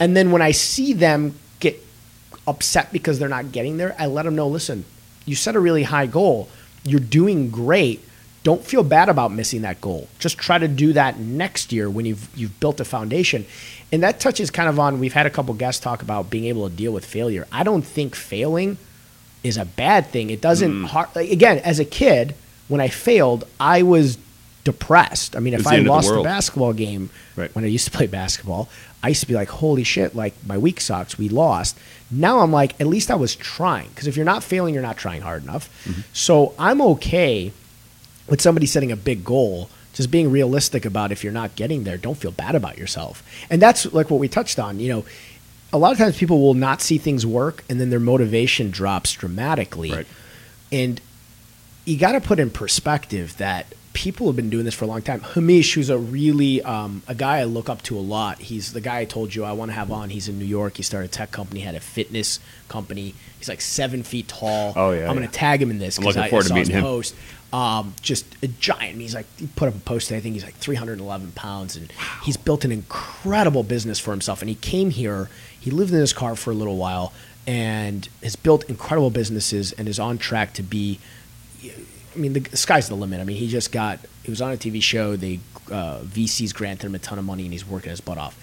[0.00, 1.80] And then when I see them get
[2.46, 4.84] upset because they're not getting there, I let them know listen,
[5.26, 6.48] you set a really high goal,
[6.84, 8.02] you're doing great.
[8.42, 10.08] Don't feel bad about missing that goal.
[10.18, 13.46] Just try to do that next year when you've you've built a foundation.
[13.92, 16.68] And that touches kind of on we've had a couple guests talk about being able
[16.68, 17.46] to deal with failure.
[17.52, 18.78] I don't think failing
[19.44, 20.30] is a bad thing.
[20.30, 20.86] It doesn't mm.
[20.86, 22.34] har again, as a kid,
[22.66, 24.18] when I failed, I was
[24.64, 25.34] depressed.
[25.36, 27.52] I mean, if I lost a basketball game Right.
[27.54, 28.68] when I used to play basketball,
[29.02, 31.76] I used to be like, "Holy shit!" Like my weak socks, we lost.
[32.10, 33.88] Now I'm like, at least I was trying.
[33.88, 35.68] Because if you're not failing, you're not trying hard enough.
[36.12, 37.52] So I'm okay
[38.28, 39.68] with somebody setting a big goal.
[39.94, 43.22] Just being realistic about if you're not getting there, don't feel bad about yourself.
[43.50, 44.78] And that's like what we touched on.
[44.80, 45.04] You know,
[45.72, 49.12] a lot of times people will not see things work, and then their motivation drops
[49.12, 49.90] dramatically.
[49.92, 50.06] Right.
[50.70, 50.98] And
[51.84, 55.02] you got to put in perspective that people have been doing this for a long
[55.02, 55.20] time.
[55.20, 58.38] Hamish, who's a really um, a guy I look up to a lot.
[58.38, 60.10] He's the guy I told you I want to have on.
[60.10, 60.76] He's in New York.
[60.76, 63.14] He started a tech company, had a fitness company.
[63.38, 64.72] He's like seven feet tall.
[64.76, 65.14] Oh, yeah, I'm yeah.
[65.14, 66.82] gonna tag him in this because I, I saw his him.
[66.82, 67.14] post.
[67.52, 68.98] Um, just a giant.
[68.98, 70.08] He's like he put up a post.
[70.08, 71.92] today, I think he's like 311 pounds, and
[72.24, 74.40] he's built an incredible business for himself.
[74.40, 75.28] And he came here.
[75.58, 77.12] He lived in his car for a little while,
[77.46, 80.98] and has built incredible businesses, and is on track to be
[82.14, 83.20] I mean, the sky's the limit.
[83.20, 83.98] I mean, he just got.
[84.22, 85.16] He was on a TV show.
[85.16, 88.38] They uh, VCs granted him a ton of money, and he's working his butt off.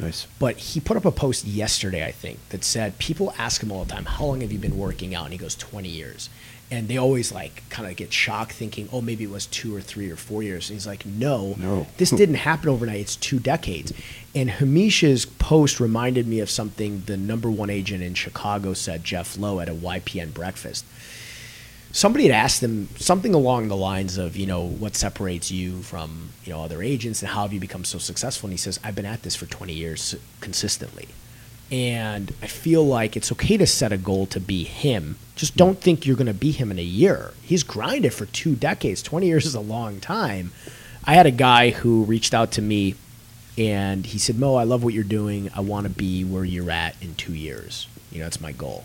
[0.00, 0.26] Nice.
[0.38, 3.84] But he put up a post yesterday, I think, that said people ask him all
[3.84, 6.28] the time, "How long have you been working out?" And he goes, "20 years."
[6.70, 9.80] And they always like kind of get shocked, thinking, "Oh, maybe it was two or
[9.80, 11.86] three or four years." And he's like, "No, No.
[11.98, 13.00] this didn't happen overnight.
[13.00, 13.92] It's two decades."
[14.34, 19.38] And Hamish's post reminded me of something the number one agent in Chicago said, Jeff
[19.38, 20.84] Lowe, at a YPN breakfast
[21.94, 26.30] somebody had asked him something along the lines of, you know, what separates you from,
[26.44, 28.48] you know, other agents and how have you become so successful?
[28.48, 31.06] And he says, I've been at this for 20 years consistently.
[31.70, 35.16] And I feel like it's okay to set a goal to be him.
[35.36, 37.32] Just don't think you're going to be him in a year.
[37.42, 39.00] He's grinded for two decades.
[39.00, 40.50] 20 years is a long time.
[41.04, 42.96] I had a guy who reached out to me
[43.56, 45.48] and he said, Mo, I love what you're doing.
[45.54, 47.86] I want to be where you're at in two years.
[48.10, 48.84] You know, that's my goal.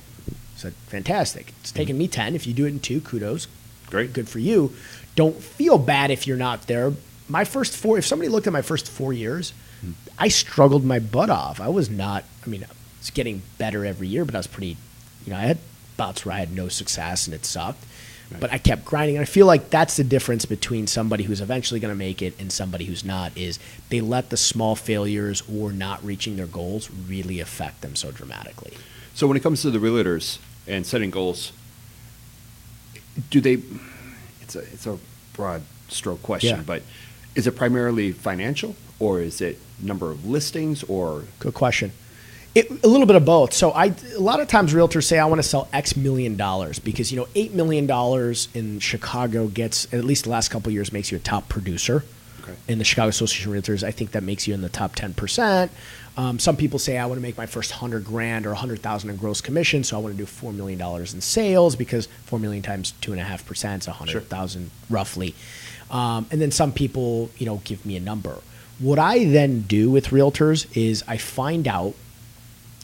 [0.59, 1.53] I said, fantastic.
[1.61, 1.99] It's taken mm-hmm.
[1.99, 2.35] me 10.
[2.35, 3.47] If you do it in two, kudos.
[3.87, 4.13] Great.
[4.13, 4.73] Good for you.
[5.15, 6.93] Don't feel bad if you're not there.
[7.27, 9.93] My first four, if somebody looked at my first four years, mm-hmm.
[10.17, 11.61] I struggled my butt off.
[11.61, 12.65] I was not, I mean,
[12.99, 14.77] it's getting better every year, but I was pretty,
[15.25, 15.59] you know, I had
[15.95, 17.85] bouts where I had no success and it sucked.
[18.31, 18.41] Right.
[18.41, 21.79] But I kept grinding, and I feel like that's the difference between somebody who's eventually
[21.79, 23.35] going to make it and somebody who's not.
[23.35, 23.57] Is
[23.89, 28.77] they let the small failures or not reaching their goals really affect them so dramatically.
[29.15, 30.37] So when it comes to the realtors
[30.69, 31.51] and setting goals,
[33.29, 33.61] do they?
[34.41, 34.97] It's a it's a
[35.33, 36.63] broad stroke question, Yeah.
[36.65, 36.83] but
[37.35, 41.91] is it primarily financial or is it number of listings or Good question.
[42.55, 43.53] It, a little bit of both.
[43.53, 46.79] So I, a lot of times realtors say I want to sell X million dollars
[46.79, 50.73] because you know eight million dollars in Chicago gets at least the last couple of
[50.73, 52.03] years makes you a top producer.
[52.41, 52.55] Okay.
[52.67, 55.13] In the Chicago Association of Realtors, I think that makes you in the top ten
[55.13, 55.71] percent.
[56.19, 58.81] Um, some people say I want to make my first hundred grand or a hundred
[58.81, 62.09] thousand in gross commission, so I want to do four million dollars in sales because
[62.25, 65.33] four million times two and a half percent is a hundred thousand roughly.
[65.89, 68.37] Um, and then some people, you know, give me a number.
[68.79, 71.93] What I then do with realtors is I find out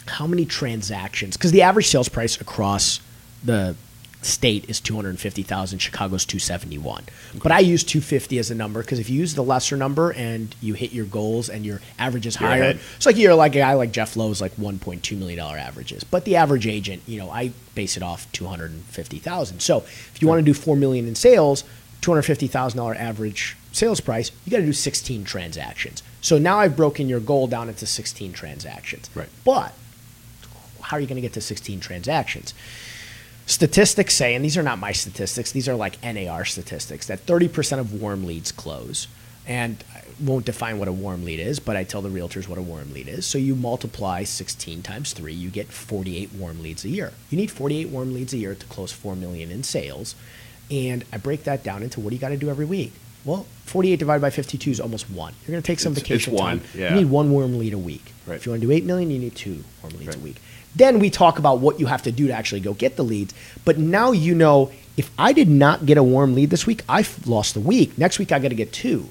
[0.08, 3.02] how many transactions because the average sales price across
[3.44, 3.76] the
[4.26, 7.04] state is 250,000 Chicago's 271
[7.44, 10.54] but I use 250 as a number because if you use the lesser number and
[10.62, 12.80] you hit your goals and your average is You're higher ahead.
[12.96, 16.26] it's like you're like a guy like Jeff Lowe's like 1.2 million dollar averages but
[16.26, 20.46] the average agent you know I base it off 250,000 so if you want to
[20.46, 21.64] do 4 million in sales
[22.02, 27.20] $250,000 average sales price you got to do 16 transactions so now I've broken your
[27.20, 29.30] goal down into 16 transactions Right.
[29.44, 29.74] but
[30.82, 32.54] how are you going to get to 16 transactions?
[33.48, 37.80] Statistics say, and these are not my statistics, these are like NAR statistics, that 30%
[37.80, 39.08] of warm leads close.
[39.48, 42.58] And I won't define what a warm lead is, but I tell the realtors what
[42.58, 43.28] a warm lead is.
[43.28, 47.12] So you multiply 16 times 3, you get 48 warm leads a year.
[47.30, 50.16] You need 48 warm leads a year to close 4 million in sales.
[50.72, 52.94] And I break that down into what do you got to do every week?
[53.24, 55.34] Well, 48 divided by 52 is almost one.
[55.46, 56.68] You're going to take some It's- it's vacation one, time.
[56.76, 56.90] yeah.
[56.90, 58.14] You need one warm lead a week.
[58.26, 58.36] Right.
[58.38, 60.22] If you want to do 8 million, you need two warm leads a Right.
[60.22, 60.36] week.
[60.76, 63.34] Then we talk about what you have to do to actually go get the leads.
[63.64, 67.28] But now you know if I did not get a warm lead this week, I've
[67.28, 67.98] lost the week.
[67.98, 69.10] Next week I got to get two.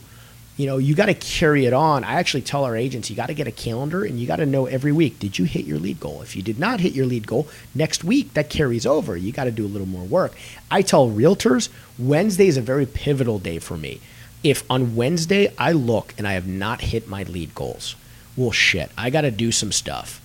[0.56, 2.04] You know, you got to carry it on.
[2.04, 4.46] I actually tell our agents you got to get a calendar and you got to
[4.46, 6.22] know every week did you hit your lead goal?
[6.22, 9.16] If you did not hit your lead goal, next week that carries over.
[9.16, 10.32] You got to do a little more work.
[10.70, 14.00] I tell realtors Wednesday is a very pivotal day for me.
[14.44, 17.96] If on Wednesday I look and I have not hit my lead goals,
[18.36, 20.20] well, shit, I got to do some stuff.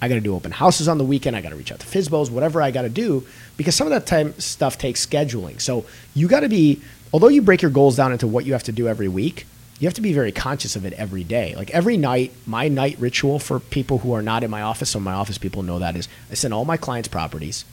[0.00, 1.36] I got to do open houses on the weekend.
[1.36, 3.26] I got to reach out to FISBOs, whatever I got to do,
[3.56, 5.60] because some of that time stuff takes scheduling.
[5.60, 6.80] So you got to be,
[7.12, 9.46] although you break your goals down into what you have to do every week,
[9.78, 11.54] you have to be very conscious of it every day.
[11.54, 15.00] Like every night, my night ritual for people who are not in my office, so
[15.00, 17.64] my office people know that is I send all my clients properties.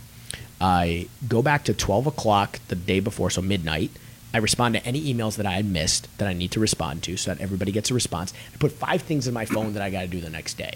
[0.60, 3.92] I go back to 12 o'clock the day before, so midnight.
[4.34, 7.18] I respond to any emails that I had missed that I need to respond to
[7.18, 8.34] so that everybody gets a response.
[8.54, 10.74] I put five things in my phone that I got to do the next day.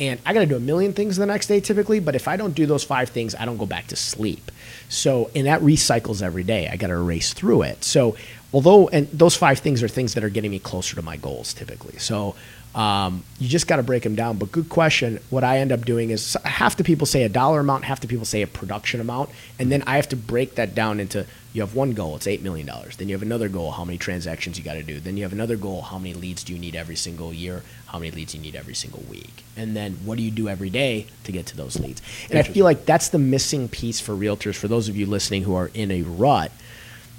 [0.00, 2.36] And I got to do a million things the next day typically, but if I
[2.36, 4.50] don't do those five things, I don't go back to sleep.
[4.88, 6.68] So, and that recycles every day.
[6.68, 7.82] I got to erase through it.
[7.82, 8.16] So,
[8.52, 11.52] although, and those five things are things that are getting me closer to my goals
[11.52, 11.98] typically.
[11.98, 12.36] So,
[12.74, 14.36] um, you just got to break them down.
[14.38, 15.18] But good question.
[15.30, 18.06] What I end up doing is half the people say a dollar amount, half the
[18.06, 21.26] people say a production amount, and then I have to break that down into
[21.58, 22.96] you have one goal, it's eight million dollars.
[22.96, 25.00] Then you have another goal, how many transactions you got to do.
[25.00, 27.64] Then you have another goal, how many leads do you need every single year?
[27.86, 29.42] How many leads you need every single week?
[29.56, 32.00] And then what do you do every day to get to those leads?
[32.30, 34.54] And I feel like that's the missing piece for realtors.
[34.54, 36.52] For those of you listening who are in a rut,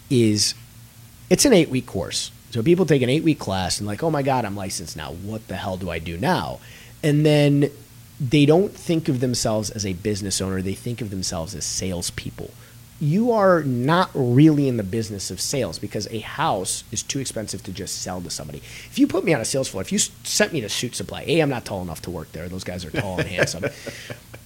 [0.10, 0.56] is
[1.30, 2.32] it's an eight week course.
[2.52, 5.12] So people take an eight week class and like, oh my God, I'm licensed now.
[5.12, 6.60] What the hell do I do now?
[7.04, 7.70] And then
[8.22, 10.62] they don't think of themselves as a business owner.
[10.62, 12.52] They think of themselves as salespeople.
[13.00, 17.64] You are not really in the business of sales because a house is too expensive
[17.64, 18.60] to just sell to somebody.
[18.60, 21.24] If you put me on a sales floor, if you sent me to Suit Supply,
[21.26, 22.50] A, I'm not tall enough to work there.
[22.50, 23.66] Those guys are tall and handsome.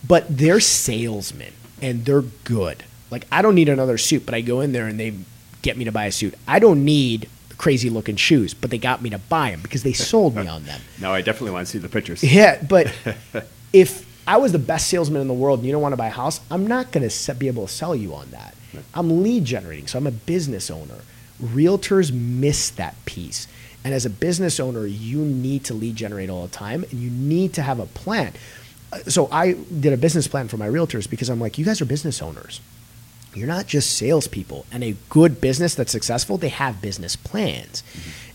[0.08, 2.84] But they're salesmen and they're good.
[3.10, 5.14] Like, I don't need another suit, but I go in there and they
[5.62, 6.36] get me to buy a suit.
[6.48, 9.94] I don't need crazy looking shoes, but they got me to buy them because they
[9.94, 10.82] sold me on them.
[11.00, 12.24] Now I definitely want to see the pictures.
[12.24, 12.94] Yeah, but
[13.74, 16.08] if I was the best salesman in the world and you don't want to buy
[16.08, 18.56] a house, I'm not going to be able to sell you on that.
[18.94, 21.02] I'm lead generating, so I'm a business owner.
[21.42, 23.48] Realtors miss that piece.
[23.84, 27.10] And as a business owner, you need to lead generate all the time and you
[27.10, 28.34] need to have a plan.
[28.92, 31.82] Uh, So I did a business plan for my realtors because I'm like, you guys
[31.82, 32.62] are business owners.
[33.36, 34.66] You're not just salespeople.
[34.72, 37.84] And a good business that's successful, they have business plans.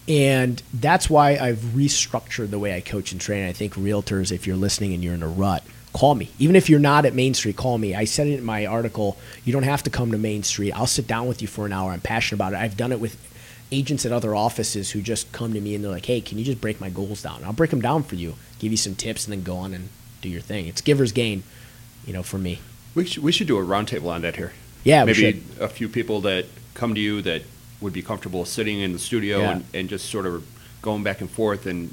[0.07, 3.46] And that's why I've restructured the way I coach and train.
[3.48, 6.31] I think realtors, if you're listening and you're in a rut, call me.
[6.38, 7.94] Even if you're not at Main Street, call me.
[7.94, 9.16] I said it in my article.
[9.44, 10.72] You don't have to come to Main Street.
[10.72, 11.90] I'll sit down with you for an hour.
[11.92, 12.57] I'm passionate about it.
[12.57, 13.16] I've done it with
[13.70, 16.44] agents at other offices who just come to me and they're like, hey, can you
[16.44, 17.42] just break my goals down?
[17.44, 19.88] I'll break them down for you, give you some tips, and then go on and
[20.22, 20.66] do your thing.
[20.66, 21.42] It's giver's gain,
[22.07, 22.61] you know, for me.
[22.94, 24.53] We should, we should do a roundtable on that here.
[24.85, 27.42] Yeah, we maybe a few people that come to you that
[27.81, 29.51] would be comfortable sitting in the studio Yeah.
[29.53, 30.46] and, and just sort of
[30.81, 31.92] going back and forth and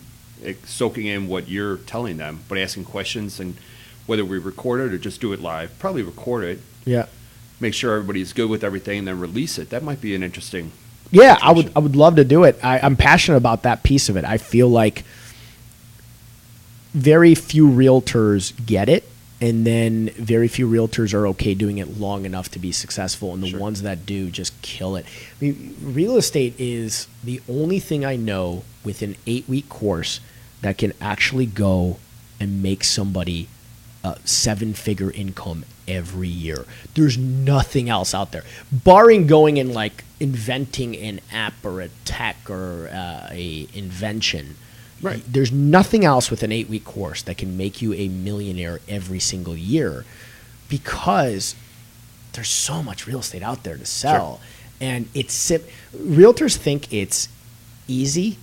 [0.64, 3.56] soaking in what you're telling them, but asking questions and
[4.06, 5.78] whether we record it or just do it live.
[5.80, 7.06] Probably record it, Yeah.
[7.60, 9.70] make sure everybody's good with everything, and then release it.
[9.70, 10.72] That might be an interesting.
[11.12, 11.72] Yeah, I would.
[11.76, 12.60] I would love to do it.
[12.64, 14.26] I, I'm passionate about that piece of it.
[14.26, 15.04] I feel like
[16.94, 19.04] very few realtors get it,
[19.42, 23.44] and then very few realtors are okay doing it long enough to be successful, and
[23.44, 23.60] the Sure.
[23.60, 25.06] ones that do just kill it.
[25.06, 30.20] I mean, real estate is the only thing I know with an eight week course
[30.62, 31.98] that can actually go
[32.40, 33.48] and make somebody
[34.06, 36.66] a seven figure income every year.
[36.94, 42.50] There's nothing else out there, barring going and like inventing an app or a tech
[42.50, 44.56] or uh, a invention.
[45.02, 45.22] Right.
[45.28, 49.20] There's nothing else with an eight week course that can make you a millionaire every
[49.20, 50.06] single year
[50.70, 51.56] because
[52.34, 54.40] there's so much real estate out there to sell.
[54.82, 55.64] And it's sim-
[55.96, 57.30] realtors think it's
[57.88, 58.38] easy.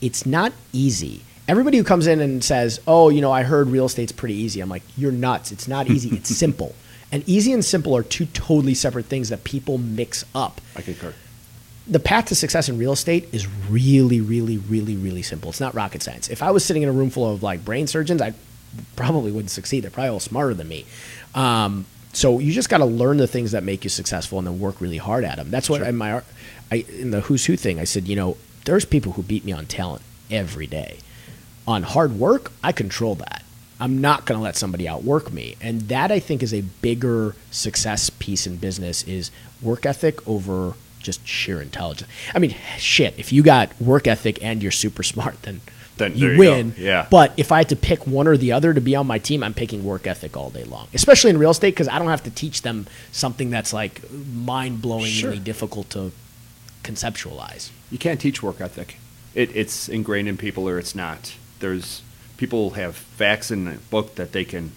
[0.00, 1.22] It's not easy.
[1.46, 4.60] Everybody who comes in and says, "Oh, you know, I heard real estate's pretty easy."
[4.60, 5.52] I'm like, "You're nuts.
[5.52, 6.10] It's not easy.
[6.16, 6.74] It's simple."
[7.12, 11.14] And easy and simple are two totally separate things that people mix up I concur.
[11.86, 15.50] the path to success in real estate is really, really, really, really simple.
[15.50, 16.28] It's not rocket science.
[16.28, 18.32] If I was sitting in a room full of like brain surgeons, I
[18.96, 19.84] probably wouldn't succeed.
[19.84, 20.86] They're probably all smarter than me.
[21.36, 24.58] Um, so you just got to learn the things that make you successful and then
[24.58, 25.50] work really hard at them.
[25.50, 25.86] That's what Sure.
[25.88, 26.22] in my
[26.72, 27.78] I, in the who's who thing.
[27.78, 30.98] I said, you know, there's people who beat me on talent every day.
[31.66, 33.42] On hard work, I control that.
[33.80, 37.34] I'm not going to let somebody outwork me, and that I think is a bigger
[37.50, 42.08] success piece in business is work ethic over just sheer intelligence.
[42.34, 45.60] I mean, shit, if you got work ethic and you're super smart, then
[45.96, 46.70] Then you you win.
[46.70, 46.76] go.
[46.82, 47.06] Yeah.
[47.10, 49.42] But if I had to pick one or the other to be on my team,
[49.42, 52.22] I'm picking work ethic all day long, especially in real estate because I don't have
[52.24, 55.36] to teach them something that's like mind blowingly Sure.
[55.36, 56.12] difficult to
[56.82, 57.70] conceptualize.
[57.90, 58.98] You can't teach work ethic.
[59.34, 61.34] It, it's ingrained in people or it's not.
[61.64, 62.02] There's
[62.36, 64.72] people have facts in the book that they can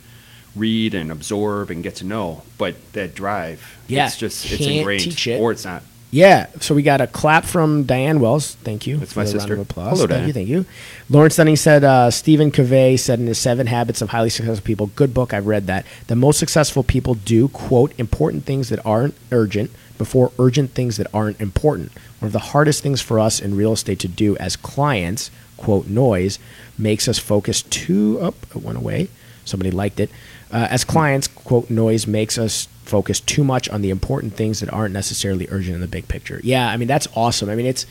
[0.56, 5.04] read and absorb and get to know, but that drive, Yeah, it's just it's ingrained
[5.04, 5.41] teach it.
[5.41, 5.84] or it's not.
[6.12, 8.56] Yeah, so we got a clap from Diane Wells.
[8.63, 8.95] Thank you.
[8.95, 9.50] That's for my sister.
[9.56, 9.97] Round of applause.
[9.97, 10.28] Hello, thank Diane.
[10.28, 10.65] you, thank you.
[11.10, 14.88] Lawrence Dunning said, uh, Stephen Covey said in his Seven Habits of Highly Successful People,
[14.95, 15.86] good book, I've read that.
[16.08, 21.08] The most successful people do, quote, important things that aren't urgent before urgent things that
[21.13, 21.91] aren't important.
[22.19, 25.88] One of the hardest things for us in real estate to do as clients, quote,
[25.88, 26.39] noise,
[26.78, 29.10] makes us focus too, up, it went away.
[29.46, 30.10] Somebody liked it.
[30.52, 34.72] Uh, as clients, quote, noise makes us focus too much on the important things that
[34.72, 36.39] aren't necessarily urgent in the big picture.
[36.43, 37.50] Yeah, I mean, that's awesome.
[37.50, 37.86] I mean, it's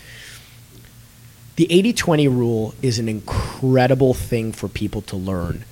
[1.56, 5.64] the 80 20 rule is an incredible thing for people to learn.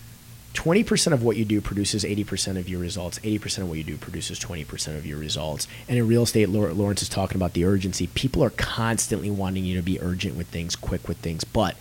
[0.55, 3.19] 20% of what you do produces 80% of your results.
[3.19, 5.67] 80% of what you do produces 20% of your results.
[5.89, 8.07] And in real estate, Lawrence is talking about the urgency.
[8.09, 11.45] People are constantly wanting you to be urgent with things, quick with things.
[11.45, 11.77] But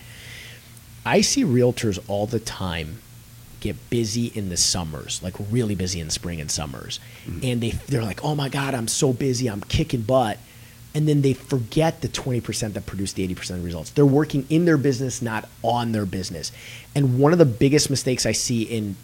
[1.06, 2.98] I see realtors all the time
[3.60, 7.00] get busy in the summers, like really busy in spring and summers.
[7.26, 7.40] Mm-hmm.
[7.42, 9.48] And they they're like, "Oh my god, I'm so busy.
[9.48, 10.38] I'm kicking butt."
[10.94, 13.90] And then they forget the 20% that produce the 80% of the results.
[13.90, 16.52] They're working in their business, not on their business.
[16.94, 18.96] And one of the biggest mistakes I see in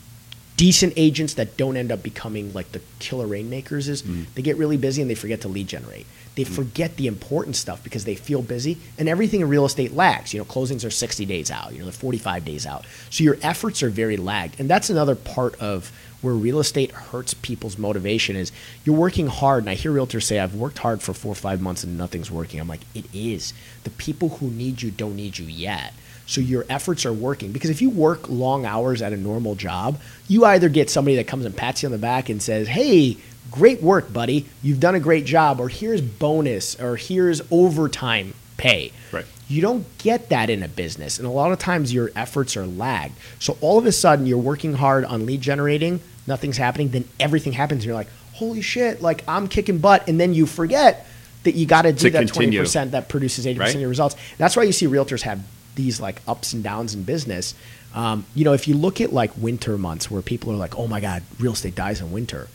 [0.61, 4.24] decent agents that don't end up becoming like the killer rainmakers is mm-hmm.
[4.35, 6.07] they get really busy and they forget to lead generate.
[6.35, 6.53] They mm-hmm.
[6.53, 10.35] forget the important stuff because they feel busy and everything in real estate lags.
[10.35, 12.85] You know, closings are 60 days out, you know, they're 45 days out.
[13.09, 14.61] So your efforts are very lagged.
[14.61, 15.90] And that's another part of
[16.22, 18.52] where real estate hurts people's motivation is
[18.85, 19.62] you're working hard.
[19.64, 22.30] And I hear realtors say, I've worked hard for four or five months and nothing's
[22.30, 22.61] working.
[22.61, 23.52] I'm like, it is.
[23.85, 25.94] The people who need you don't need you yet.
[26.26, 29.98] So your efforts are working because if you work long hours at a normal job,
[30.28, 33.16] you either get somebody that comes and pats you on the back and says, "Hey,
[33.50, 34.46] great work, buddy.
[34.62, 39.24] You've done a great job," or "Here's bonus," or "Here's overtime pay." Right.
[39.48, 42.66] You don't get that in a business, and a lot of times your efforts are
[42.66, 43.16] lagged.
[43.40, 47.52] So all of a sudden you're working hard on lead generating, nothing's happening, then everything
[47.52, 51.06] happens and you're like, "Holy shit, like I'm kicking butt." And then you forget
[51.44, 52.61] that you got to do that continue.
[52.62, 53.74] 20% that produces 80% Right.
[53.74, 54.14] of your results.
[54.38, 55.40] That's why you see realtors have
[55.74, 57.54] these like ups and downs in business.
[57.94, 60.87] Um, you know, if you look at like winter months where people are like, "Oh
[60.87, 62.46] my God, real estate dies in winter,"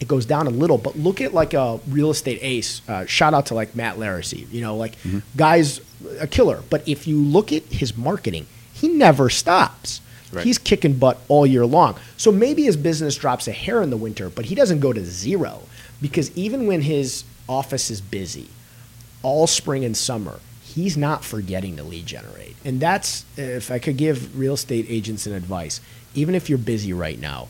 [0.00, 0.76] it goes down a little.
[0.76, 2.82] But look at like a real estate ace.
[2.88, 4.46] Uh, shout out to like Matt Laricy.
[4.52, 4.96] You know, like
[5.36, 5.80] guys
[6.20, 6.62] a killer.
[6.68, 10.00] But if you look at his marketing, he never stops.
[10.32, 10.44] Right.
[10.44, 11.98] He's kicking butt all year long.
[12.16, 15.04] So maybe his business drops a hair in the winter, but he doesn't go to
[15.04, 15.62] zero
[16.00, 18.48] because even when his office is busy,
[19.22, 22.56] all spring and summer, he's not forgetting to lead generate.
[22.64, 25.80] And that's, if I could give real estate agents an advice,
[26.14, 27.48] even if you're busy right now,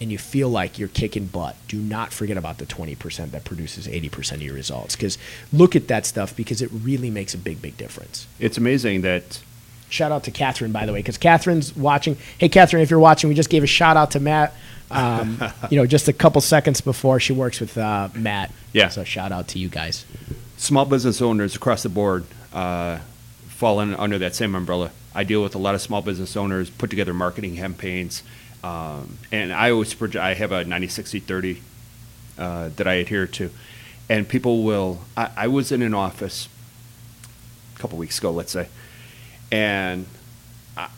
[0.00, 3.86] and you feel like you're kicking butt, do not forget about the 20% that produces
[3.86, 4.96] 80% of your results.
[4.96, 5.18] Because
[5.52, 8.26] look at that stuff because it really makes a big, big difference.
[8.38, 9.42] It's amazing that
[9.90, 12.16] Shout out to Catherine, by the way, because Catherine's watching.
[12.38, 14.54] Hey, Catherine, if you're watching, we just gave a shout out to Matt.
[14.90, 18.52] Um, you know, just a couple seconds before she works with uh, Matt.
[18.72, 18.88] Yeah.
[18.88, 20.04] So shout out to you guys.
[20.56, 22.98] small business owners across the board uh,
[23.48, 24.90] fall in under that same umbrella.
[25.14, 28.22] I deal with a lot of small business owners, put together marketing campaigns,
[28.62, 31.62] um, and I always proje- I have a 90 60 30
[32.38, 33.50] uh, that I adhere to.
[34.08, 36.48] And people will, I, I was in an office
[37.76, 38.68] a couple weeks ago, let's say,
[39.50, 40.06] and
[40.76, 40.88] I,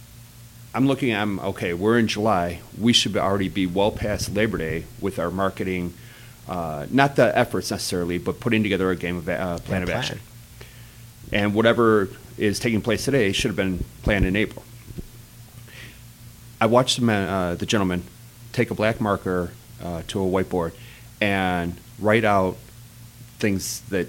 [0.74, 2.60] I'm looking, I'm okay, we're in July.
[2.78, 5.94] We should already be well past Labor Day with our marketing,
[6.48, 9.98] uh, not the efforts necessarily, but putting together a game of uh, plan of plan.
[9.98, 10.20] action.
[11.32, 14.64] And whatever is taking place today should have been planned in April.
[16.60, 18.04] I watched the, man, uh, the gentleman
[18.52, 19.50] take a black marker
[19.82, 20.72] uh, to a whiteboard
[21.20, 22.56] and write out
[23.38, 24.06] things that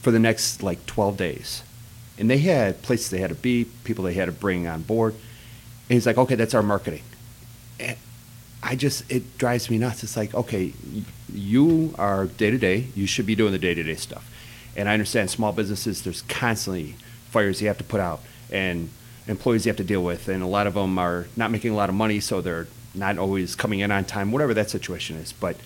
[0.00, 1.62] for the next like 12 days.
[2.18, 5.14] And they had places they had to be, people they had to bring on board.
[5.14, 7.02] And he's like, okay, that's our marketing.
[7.78, 7.96] And
[8.62, 10.02] I just, it drives me nuts.
[10.02, 10.72] It's like, okay,
[11.32, 14.28] you are day to day, you should be doing the day to day stuff.
[14.76, 16.96] And I understand small businesses, there's constantly
[17.30, 18.90] fires you have to put out and
[19.26, 20.28] employees you have to deal with.
[20.28, 23.18] And a lot of them are not making a lot of money, so they're not
[23.18, 25.32] always coming in on time, whatever that situation is.
[25.32, 25.56] But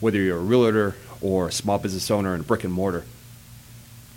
[0.00, 3.04] whether you're a realtor or a small business owner in brick and mortar,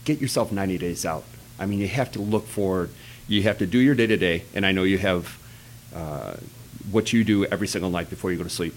[0.04, 1.24] get yourself 90 days out.
[1.62, 2.90] I mean, you have to look forward.
[3.28, 5.38] You have to do your day to day, and I know you have
[5.96, 6.34] uh,
[6.92, 8.74] what you do every single night before you go to sleep.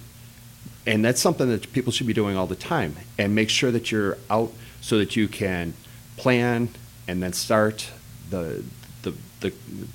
[0.87, 2.97] And that's something that people should be doing all the time.
[3.19, 5.73] And make sure that you're out so that you can
[6.19, 6.69] plan
[7.09, 7.91] and then start
[8.29, 8.63] the,
[9.03, 9.53] the, the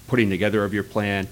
[0.08, 1.28] putting together of your plan.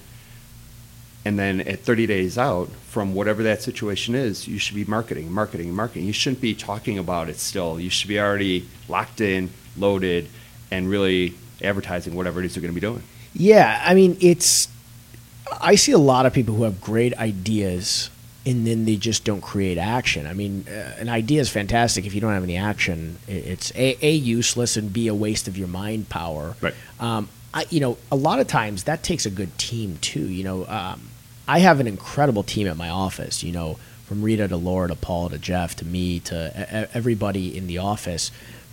[1.24, 5.32] And then at 30 days out from whatever that situation is, you should be marketing,
[5.32, 6.06] marketing, marketing.
[6.06, 7.80] You shouldn't be talking about it still.
[7.80, 10.28] You should be already locked in, loaded,
[10.70, 13.02] and really advertising whatever it is they're going to be doing.
[13.34, 14.68] Yeah, I mean, it's.
[15.60, 18.10] I see a lot of people who have great ideas
[18.48, 20.26] and then they just don't create action.
[20.26, 23.18] I mean, uh, an idea is fantastic if you don't have any action.
[23.26, 26.56] It's a, a useless and b a waste of your mind power.
[26.60, 26.74] Right.
[26.98, 30.26] Um, I, you know, a lot of times that takes a good team too.
[30.26, 31.10] You know, um,
[31.46, 33.42] I have an incredible team at my office.
[33.42, 37.66] You know, from Rita to Laura to Paul to Jeff to me to everybody in
[37.66, 38.30] the office.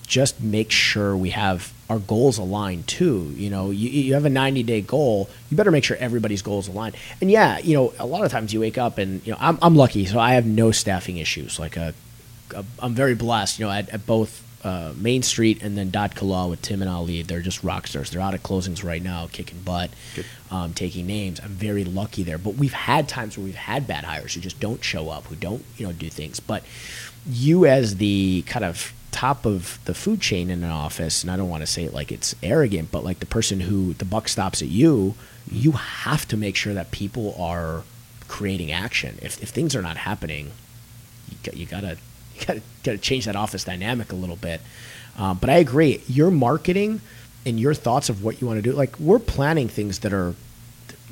[0.07, 3.33] Just make sure we have our goals aligned too.
[3.35, 5.29] You know, you, you have a 90 day goal.
[5.49, 6.95] You better make sure everybody's goals aligned.
[7.21, 9.59] And yeah, you know, a lot of times you wake up and you know, I'm,
[9.61, 11.59] I'm lucky, so I have no staffing issues.
[11.59, 11.93] Like a,
[12.55, 13.59] a I'm very blessed.
[13.59, 16.89] You know, at, at both uh, Main Street and then Dot Kala with Tim and
[16.89, 18.09] Ali, they're just rock stars.
[18.09, 19.91] They're out of closings right now, kicking butt,
[20.49, 21.39] um, taking names.
[21.39, 22.39] I'm very lucky there.
[22.39, 25.35] But we've had times where we've had bad hires who just don't show up, who
[25.35, 26.39] don't you know do things.
[26.39, 26.63] But
[27.29, 31.37] you as the kind of top of the food chain in an office, and I
[31.37, 34.27] don't want to say it like it's arrogant, but like the person who the buck
[34.27, 35.15] stops at you,
[35.49, 37.83] you have to make sure that people are
[38.27, 39.17] creating action.
[39.21, 40.51] If if things are not happening,
[41.29, 41.97] you got, you gotta
[42.35, 44.59] you gotta gotta change that office dynamic a little bit.
[45.17, 46.99] Um, but I agree, your marketing
[47.45, 50.35] and your thoughts of what you want to do, like we're planning things that are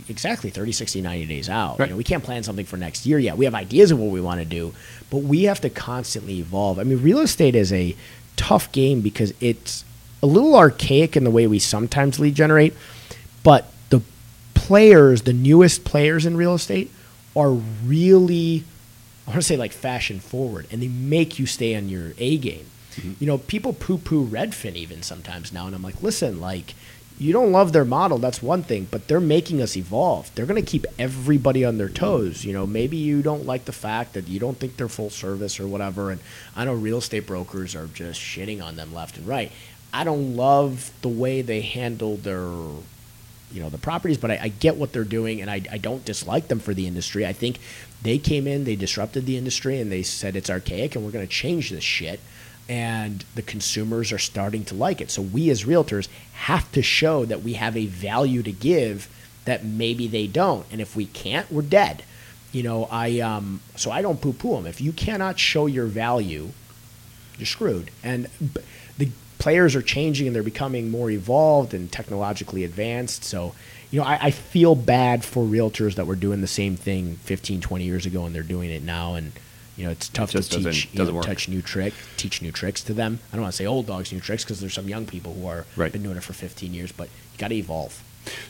[0.09, 1.79] exactly 30, 60, 90 days out.
[1.79, 1.85] Right.
[1.87, 3.37] You know, we can't plan something for next year yet.
[3.37, 4.73] We have ideas of what we want to do,
[5.13, 6.79] but we have to constantly evolve.
[6.79, 7.95] I mean, real estate is a
[8.35, 9.85] tough game because it's
[10.23, 12.73] a little archaic in the way we sometimes lead generate,
[13.43, 14.01] but the
[14.55, 16.89] players, the newest players in real estate,
[17.35, 18.63] are really,
[19.27, 22.39] I want to say like fashion forward, and they make you stay on your A
[22.39, 22.65] game.
[22.95, 23.13] Mm-hmm.
[23.19, 26.73] You know, people poo poo Redfin even sometimes now, and I'm like, listen, like,
[27.19, 30.33] you don't love their model, that's one thing, but they're making us evolve.
[30.33, 32.43] They're going to keep everybody on their toes.
[32.43, 35.59] You know, maybe you don't like the fact that you don't think they're full service
[35.59, 36.11] or whatever.
[36.11, 36.21] And
[36.55, 39.51] I know real estate brokers are just shitting on them left and right.
[39.93, 42.49] I don't love the way they handle their
[43.51, 46.03] you know the properties but I, I get what they're doing and I, I don't
[46.03, 47.59] dislike them for the industry i think
[48.01, 51.25] they came in they disrupted the industry and they said it's archaic and we're going
[51.25, 52.19] to change this shit
[52.69, 57.25] and the consumers are starting to like it so we as realtors have to show
[57.25, 59.09] that we have a value to give
[59.45, 62.03] that maybe they don't and if we can't we're dead
[62.51, 65.85] you know i um so i don't poo poo them if you cannot show your
[65.85, 66.49] value
[67.37, 67.91] you're screwed.
[68.03, 68.27] And
[68.97, 69.09] the
[69.39, 73.23] players are changing and they're becoming more evolved and technologically advanced.
[73.23, 73.53] So,
[73.91, 77.61] you know, I, I feel bad for realtors that were doing the same thing 15,
[77.61, 79.15] 20 years ago and they're doing it now.
[79.15, 79.31] And,
[79.77, 82.51] you know, it's tough just to doesn't- teach, doesn't know, touch new trick, teach new
[82.51, 83.19] tricks to them.
[83.31, 85.47] I don't want to say old dogs new tricks because there's some young people who
[85.47, 85.91] are Right.
[85.91, 88.01] been doing it for 15 years, but you got to evolve.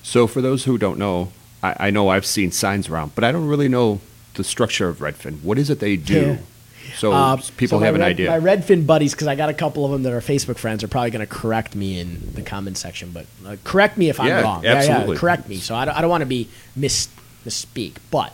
[0.01, 1.31] So for those who don't know,
[1.63, 4.01] I, I know I've seen signs around, but I don't really know
[4.35, 5.41] the structure of Redfin.
[5.43, 6.13] What is it they do?
[6.21, 6.37] Yeah.
[6.97, 8.29] So Uh, people so have an Red- idea.
[8.29, 10.87] My Redfin buddies, because I got a couple of them that are Facebook friends, are
[10.89, 13.11] probably going to correct me in the comment section.
[13.11, 14.65] But uh, correct me if I'm Yeah, wrong.
[14.65, 15.15] absolutely.
[15.15, 15.57] Yeah, correct me.
[15.57, 17.07] So I don't, I don't want to be mis
[17.45, 17.93] misspeak.
[18.11, 18.33] But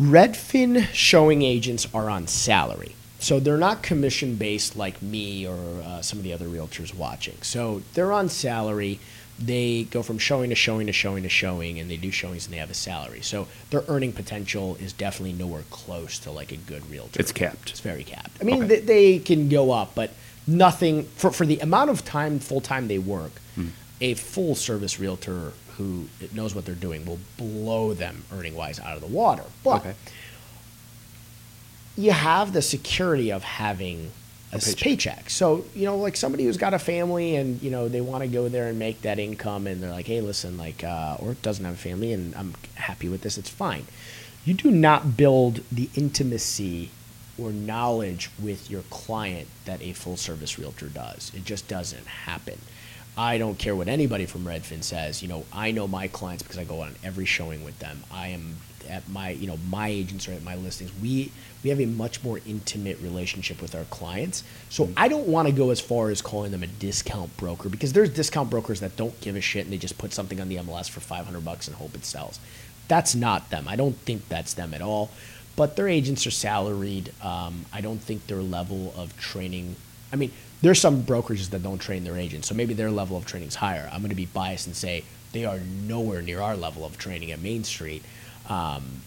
[0.00, 2.94] Redfin showing agents are on salary.
[3.18, 7.36] So they're not commission based like me or uh, some of the other realtors watching.
[7.42, 9.00] So they're on salary.
[9.38, 12.54] They go from showing to showing to showing to showing, and they do showings and
[12.54, 13.20] they have a salary.
[13.22, 17.20] So their earning potential is definitely nowhere close to like a good realtor.
[17.20, 17.70] It's capped.
[17.70, 18.30] It's very capped.
[18.40, 18.66] I mean, Okay.
[18.66, 20.10] they, they can go up, but
[20.46, 23.32] nothing for for the amount of time full time they work.
[23.54, 23.68] Hmm.
[24.00, 28.94] A full service realtor who knows what they're doing will blow them earning wise out
[28.96, 29.44] of the water.
[29.64, 29.94] But Okay.
[31.96, 34.12] you have the security of having
[34.52, 34.78] a paycheck.
[34.78, 35.30] paycheck.
[35.30, 38.28] So, you know, like somebody who's got a family and, you know, they want to
[38.28, 41.64] go there and make that income and they're like, hey, listen, like, uh, or doesn't
[41.64, 43.86] have a family and I'm happy with this, it's fine.
[44.44, 46.90] You do not build the intimacy
[47.38, 51.32] or knowledge with your client that a full service realtor does.
[51.34, 52.58] It just doesn't happen.
[53.16, 55.22] I don't care what anybody from Redfin says.
[55.22, 58.02] You know, I know my clients because I go on every showing with them.
[58.12, 58.56] I am
[58.88, 60.92] at my, you know, my agents are at my listings.
[61.00, 64.44] We we have a much more intimate relationship with our clients.
[64.68, 67.92] So I don't want to go as far as calling them a discount broker because
[67.92, 70.56] there's discount brokers that don't give a shit and they just put something on the
[70.56, 72.38] MLS for 500 bucks and hope it sells.
[72.86, 73.66] That's not them.
[73.66, 75.10] I don't think that's them at all.
[75.56, 77.12] But their agents are salaried.
[77.22, 79.74] Um, I don't think their level of training.
[80.12, 80.30] I mean,
[80.62, 83.54] there's some brokerages that don't train their agents, so maybe their level of training is
[83.56, 83.88] higher.
[83.92, 87.30] I'm going to be biased and say they are nowhere near our level of training
[87.30, 88.02] at Main Street.
[88.48, 89.02] Um,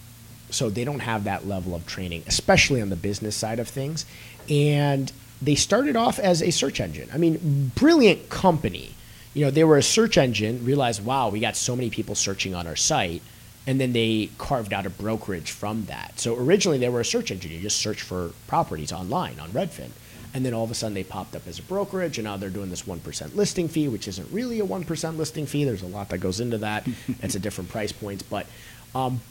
[0.51, 4.05] so they don't have that level of training, especially on the business side of things.
[4.49, 7.09] And they started off as a search engine.
[7.13, 8.95] I mean, brilliant company.
[9.33, 12.55] You know, they were a search engine, realized, wow, we got so many people searching
[12.55, 13.21] on our site.
[13.67, 16.19] And then they carved out a brokerage from that.
[16.19, 17.51] So originally they were a search engine.
[17.51, 19.91] You just search for properties online on Redfin.
[20.33, 22.49] And then all of a sudden they popped up as a brokerage, and now they're
[22.49, 25.63] doing this 1% listing fee, which isn't really a 1% listing fee.
[25.63, 26.87] There's a lot that goes into that.
[27.21, 28.23] it's a different price points.
[28.23, 28.45] But
[28.93, 29.21] um,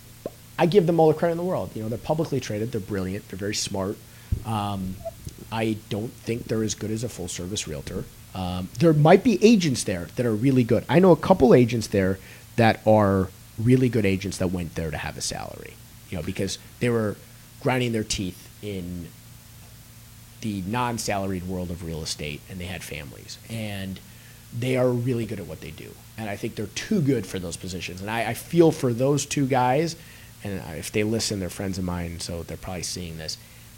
[0.58, 1.70] I give them all the credit in the world.
[1.74, 3.96] You know, they're publicly traded, they're brilliant, they're very smart.
[4.44, 4.96] Um,
[5.52, 8.04] I don't think they're as good as a full service realtor.
[8.34, 10.84] Um, there might be agents there that are really good.
[10.88, 12.18] I know a couple agents there
[12.56, 15.74] that are really good agents that went there to have a salary,
[16.10, 17.16] you know, because they were
[17.62, 19.08] grinding their teeth in
[20.40, 23.38] the non-salaried world of real estate and they had families.
[23.48, 23.98] And
[24.58, 25.90] they are really good at what they do.
[26.16, 28.00] And i think they're too good for those positions.
[28.00, 29.96] And i, I feel for those two guys.
[30.44, 33.36] And if they listen they're friends of mine so they're probably seeing this.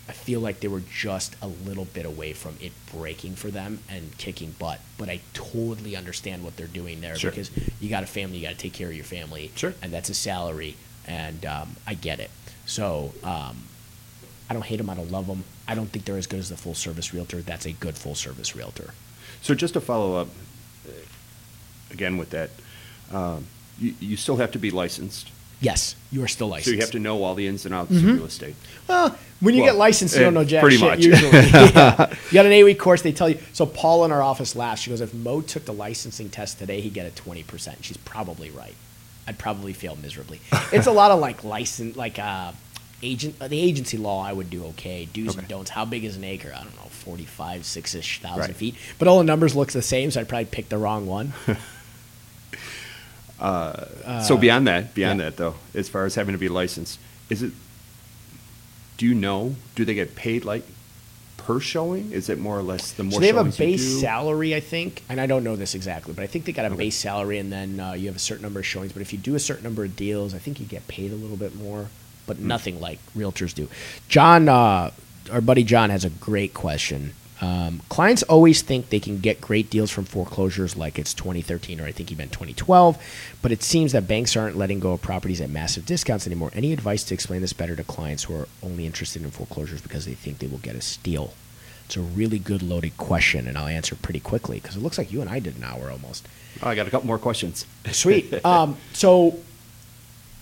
[0.09, 3.79] I feel like they were just a little bit away from it breaking for them
[3.89, 4.81] and kicking butt.
[4.99, 7.31] But i totally understand what they're doing there Sure.
[7.31, 7.51] because
[7.81, 9.51] you got a family you got to take care of your family.
[9.55, 9.75] Sure.
[9.83, 10.77] and that's a salary.
[11.07, 12.31] And um, i get it.
[12.67, 13.65] So um,
[14.51, 14.91] I don't hate them.
[14.91, 15.45] I don't love them.
[15.69, 17.41] I don't think they're as good as the full service realtor.
[17.41, 18.93] That's a good full service realtor.
[19.43, 20.29] So just to follow up,
[20.89, 20.93] uh,
[21.93, 22.51] again with that,
[23.13, 23.47] um,
[23.79, 25.29] you, you still have to be licensed.
[25.63, 26.67] Yes, you are still licensed.
[26.71, 28.55] So you have to know all the ins and outs of real estate.
[28.89, 31.05] Well, when you Well, get licensed, you don't eh, know jack pretty shit much.
[31.05, 31.31] usually.
[31.51, 32.11] Yeah.
[32.11, 33.03] You got an eight week course.
[33.03, 33.39] They tell you.
[33.53, 34.83] So Paul in our office laughed.
[34.83, 37.99] She goes, "If Mo took the licensing test today, he'd get a twenty percent." She's
[37.99, 38.75] probably right.
[39.29, 40.41] I'd probably fail miserably.
[40.73, 42.53] It's a lot of like license, like uh,
[43.03, 43.37] agent.
[43.41, 45.07] uh, The agency law, I would do okay.
[45.13, 45.71] Do's and don'ts.
[45.71, 46.53] How big is an acre?
[46.55, 48.57] I don't know, forty-five, six-ish thousand Right.
[48.57, 48.75] feet.
[48.99, 51.33] But all the numbers looks the same, so I'd probably pick the wrong one.
[53.41, 55.27] so beyond that, beyond yeah.
[55.31, 56.99] that though, as far as having to be licensed,
[57.29, 57.53] is it?
[58.99, 59.57] Do you know?
[59.77, 60.63] Do they get paid like
[61.39, 62.13] per showing?
[62.13, 63.13] Is it more or less the more?
[63.15, 66.23] So they have a base salary, I think, and I don't know this exactly, but
[66.23, 66.77] I think they got a Okay.
[66.77, 68.93] base salary, and then uh, you have a certain number of showings.
[68.93, 71.17] But if you do a certain number of deals, I think you get paid a
[71.17, 71.89] little bit more,
[72.31, 73.69] but nothing like realtors do.
[74.09, 74.93] John, uh,
[75.33, 77.13] our buddy John, has a great question.
[77.41, 81.87] Um, clients always think they can get great deals from foreclosures like it's 2013 or
[81.87, 83.03] I think meant 2012,
[83.43, 86.53] but it seems that banks aren't letting go of properties at massive discounts anymore.
[86.55, 90.05] Any advice to explain this better to clients who are only interested in foreclosures because
[90.05, 91.35] they think they will get a steal?
[91.87, 95.11] It's a really good loaded question, and I'll answer pretty quickly because it looks like
[95.11, 96.29] you and I did an hour almost.
[96.63, 97.67] Oh, I got a couple more questions.
[97.91, 98.45] Sweet.
[98.45, 99.41] um, so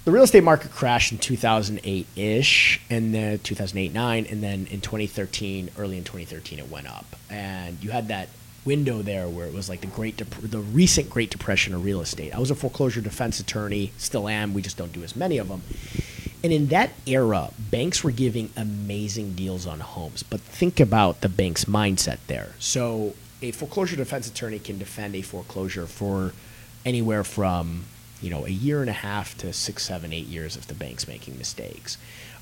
[0.05, 4.80] the real estate market crashed in 2008 ish, and then 2008 9, and then in
[4.80, 8.28] 2013, early in 2013, it went up, and you had that
[8.64, 12.01] window there where it was like the great, Dep- the recent Great Depression of real
[12.01, 12.34] estate.
[12.34, 14.53] I was a foreclosure defense attorney, still am.
[14.53, 15.62] We just don't do as many of them.
[16.44, 20.22] And in that era, banks were giving amazing deals on homes.
[20.22, 22.51] But think about the bank's mindset there.
[22.59, 26.32] So a foreclosure defense attorney can defend a foreclosure for
[26.84, 27.84] anywhere from
[28.21, 31.07] you know, a year and a half to six, seven, eight years if the bank's
[31.07, 31.99] making mistakes.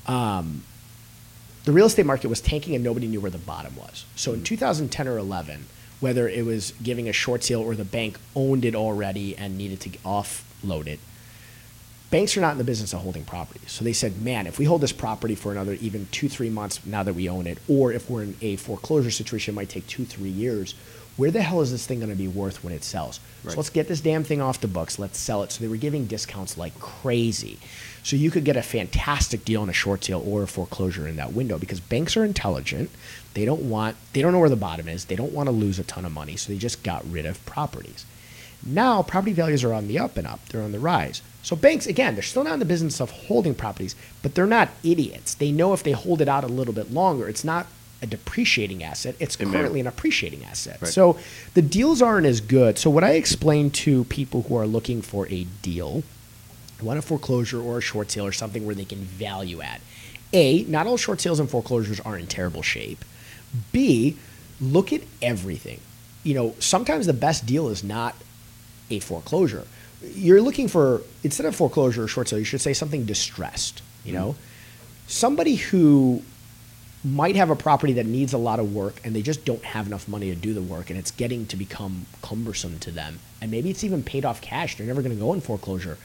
[0.07, 0.63] Um,
[1.65, 4.05] the real estate market was tanking and nobody knew where the bottom was.
[4.15, 5.65] So in 2010 or 11,
[5.99, 9.81] whether it was giving a short sale or the bank owned it already and needed
[9.81, 10.99] to offload it,
[12.09, 13.71] banks are not in the business of holding properties.
[13.71, 16.85] So they said, man, if we hold this property for another even two, three months
[16.85, 19.87] now that we own it, or if we're in a foreclosure situation, it might take
[19.87, 20.73] two, three years.
[21.17, 23.19] Where the hell is this thing going to be worth when it sells?
[23.43, 23.51] Right.
[23.51, 24.99] So let's get this damn thing off the books.
[24.99, 25.51] Let's sell it.
[25.51, 27.57] So they were giving discounts like crazy.
[28.03, 31.15] So you could get a fantastic deal on a short sale or a foreclosure in
[31.15, 32.91] that window because banks are intelligent.
[33.33, 35.05] They don't want, they don't know where the bottom is.
[35.05, 36.37] They don't want to lose a ton of money.
[36.37, 38.05] So they just got rid of properties.
[38.65, 40.47] Now property values are on the up and up.
[40.49, 41.21] They're on the rise.
[41.41, 44.69] So banks, again, they're still not in the business of holding properties, but they're not
[44.83, 45.33] idiots.
[45.33, 47.67] They know if they hold it out a little bit longer, it's not
[48.01, 49.15] a depreciating asset.
[49.19, 50.79] It's currently an appreciating asset.
[50.81, 50.91] Right.
[50.91, 51.17] So
[51.53, 52.77] the deals aren't as good.
[52.77, 56.03] So what I explain to people who are looking for a deal,
[56.81, 59.81] want a foreclosure or a short sale or something where they can value add.
[60.33, 63.03] A, not all short sales and foreclosures are in terrible shape.
[63.71, 64.17] B,
[64.59, 65.79] look at everything.
[66.23, 68.15] You know, sometimes the best deal is not
[68.89, 69.65] a foreclosure.
[70.03, 73.81] You're looking for instead of foreclosure or short sale, you should say something distressed.
[74.03, 74.21] You mm-hmm.
[74.21, 74.35] know,
[75.07, 76.21] somebody who
[77.07, 79.87] might have a property that needs a lot of work and they just don't have
[79.87, 83.19] enough money to do the work and it's getting to become cumbersome to them.
[83.41, 84.77] And maybe it's even paid off cash.
[84.77, 85.97] They're never going to go in foreclosure.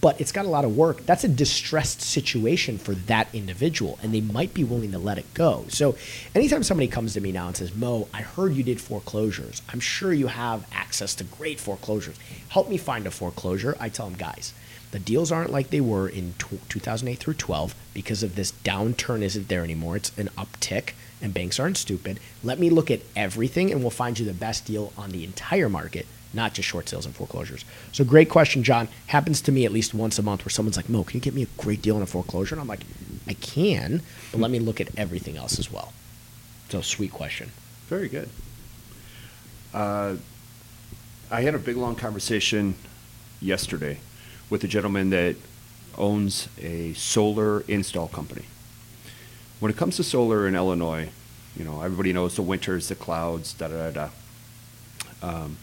[0.00, 1.06] But it's got a lot of work.
[1.06, 5.32] That's a distressed situation for that individual and they might be willing to let it
[5.34, 5.64] go.
[5.68, 5.96] So
[6.34, 9.62] anytime somebody comes to me now and says mo i heard you did foreclosures.
[9.68, 12.16] I'm sure you have access to great foreclosures.
[12.48, 13.76] Help me find a foreclosure.
[13.80, 14.52] I tell them guys
[14.92, 16.34] the deals aren't like they were in
[16.68, 19.96] 2008 through 12 because of this downturn isn't there anymore.
[19.96, 22.20] It's an uptick, and banks aren't stupid.
[22.44, 25.68] Let me look at everything, and we'll find you the best deal on the entire
[25.68, 27.64] market, not just short sales and foreclosures.
[27.92, 28.88] So, great question, John.
[29.08, 31.34] Happens to me at least once a month where someone's like, Mo, can you get
[31.34, 32.54] me a great deal on a foreclosure?
[32.54, 32.84] And I'm like,
[33.26, 35.92] I can, but let me look at everything else as well.
[36.68, 37.50] So, sweet question.
[37.88, 38.28] Very good.
[39.74, 40.16] Uh,
[41.30, 42.76] I had a big long conversation
[43.40, 43.98] yesterday
[44.50, 45.36] with a gentleman that
[45.98, 48.44] owns a solar install company.
[49.60, 51.08] When it comes to solar in Illinois,
[51.56, 54.08] you know, everybody knows the winters, the clouds, da da da
[55.22, 55.28] da.
[55.28, 55.56] Um,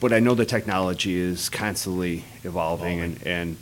[0.00, 3.56] but I know the technology is constantly evolving, and, and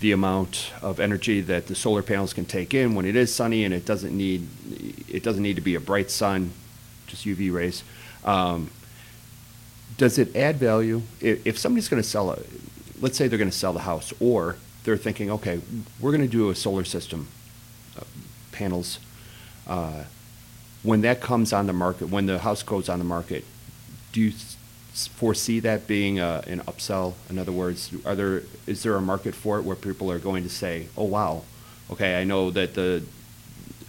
[0.00, 3.64] the amount of energy that the solar panels can take in when it is sunny
[3.64, 4.46] and it doesn't need
[5.08, 6.52] it doesn't need to be a bright sun,
[7.06, 7.84] just UV rays.
[8.24, 8.70] Um,
[9.98, 12.38] does it add value if, if somebody's going to sell a,
[13.00, 15.60] let's say they're going to sell the house, or they're thinking, okay,
[16.00, 17.28] we're going to do a solar system,
[17.98, 18.02] uh,
[18.52, 18.98] panels.
[19.66, 20.04] Uh,
[20.82, 23.44] when that comes on the market, when the house goes on the market,
[24.12, 27.14] do you s- foresee that being a, an upsell?
[27.30, 30.42] In other words, are there is there a market for it where people are going
[30.42, 31.42] to say, "Oh wow,
[31.90, 33.04] okay, I know that the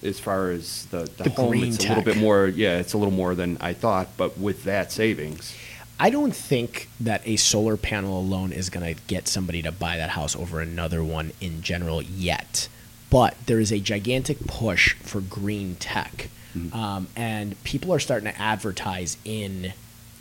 [0.03, 2.47] as far as the, the, The home, it's a little bit more.
[2.47, 5.55] Yeah, it's a little more than I thought, but with that savings,
[5.99, 9.97] I don't think that a solar panel alone is going to get somebody to buy
[9.97, 12.67] that house over another one in general yet.
[13.09, 16.29] But there is a gigantic push for green tech.
[16.73, 19.73] Um, and people are starting to advertise in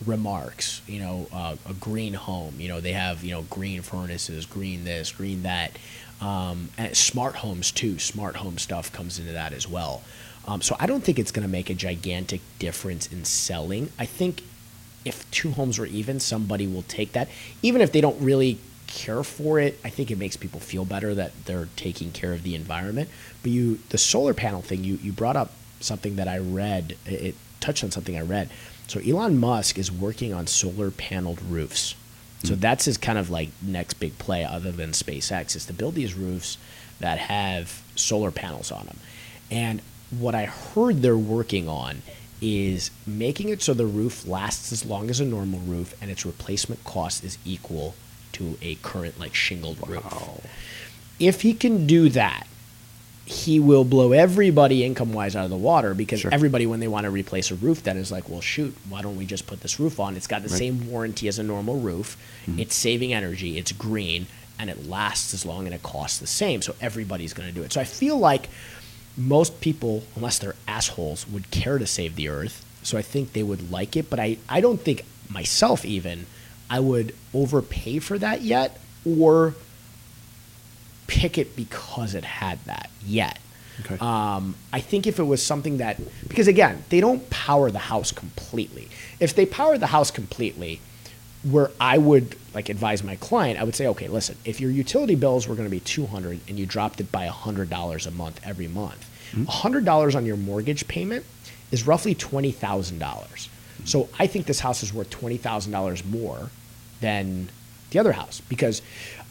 [0.06, 2.54] remarks, you know, uh, a green home.
[2.58, 5.72] You know, they have, you know, green furnaces, green this, green that.
[6.20, 7.98] Um, and smart homes too.
[7.98, 10.02] Smart home stuff comes into that as well.
[10.46, 13.90] Um, so I don't think it's going to make a gigantic difference in selling.
[13.98, 14.42] I think
[15.04, 17.28] if two homes were even, somebody will take that.
[17.62, 21.14] Even if they don't really care for it, I think it makes people feel better
[21.14, 23.08] that they're taking care of the environment.
[23.42, 26.96] But you, the solar panel thing, you, you brought up something that I read.
[27.06, 28.50] It, it touched on something I read.
[28.88, 31.94] So Elon Musk is working on solar paneled roofs.
[32.44, 32.60] So hmm.
[32.60, 36.14] that's his kind of like next big play, other than SpaceX, is to build these
[36.14, 36.58] roofs
[37.00, 38.98] that have solar panels on them.
[39.50, 39.80] And
[40.10, 42.02] what I heard they're working on
[42.42, 46.26] is making it so the roof lasts as long as a normal roof and its
[46.26, 47.94] replacement cost is equal
[48.32, 50.04] to a current like shingled roof.
[51.20, 52.46] If he can do that,
[53.24, 56.34] he will blow everybody income wise out of the water because Sure.
[56.34, 59.16] everybody when they want to replace a roof then is like well shoot why don't
[59.16, 60.58] we just put this roof on it's got the Right.
[60.58, 62.16] same warranty as a normal roof
[62.46, 62.58] mm-hmm.
[62.58, 64.26] it's saving energy it's green
[64.58, 67.62] and it lasts as long and it costs the same so everybody's going to do
[67.62, 68.48] it so i feel like
[69.16, 73.42] most people unless they're assholes would care to save the earth so i think they
[73.42, 76.26] would like it but i, I don't think myself even
[76.70, 79.54] i would overpay for that yet or
[81.12, 83.38] pick it because it had that yet.
[83.80, 83.98] Okay.
[84.00, 88.12] Um, I think if it was something that, because again, they don't power the house
[88.12, 88.88] completely.
[89.20, 90.80] If they power the house completely,
[91.42, 95.14] where I would like advise my client, I would say, okay, listen, if your utility
[95.14, 98.68] bills were going to be 200 and you dropped it by $100 a month every
[98.68, 99.44] month, hmm?
[99.44, 101.24] $100 on your mortgage payment
[101.70, 102.98] is roughly $20,000.
[102.98, 103.84] Hmm.
[103.84, 106.50] So I think this house is worth $20,000 more
[107.00, 107.48] than
[107.90, 108.82] the other house because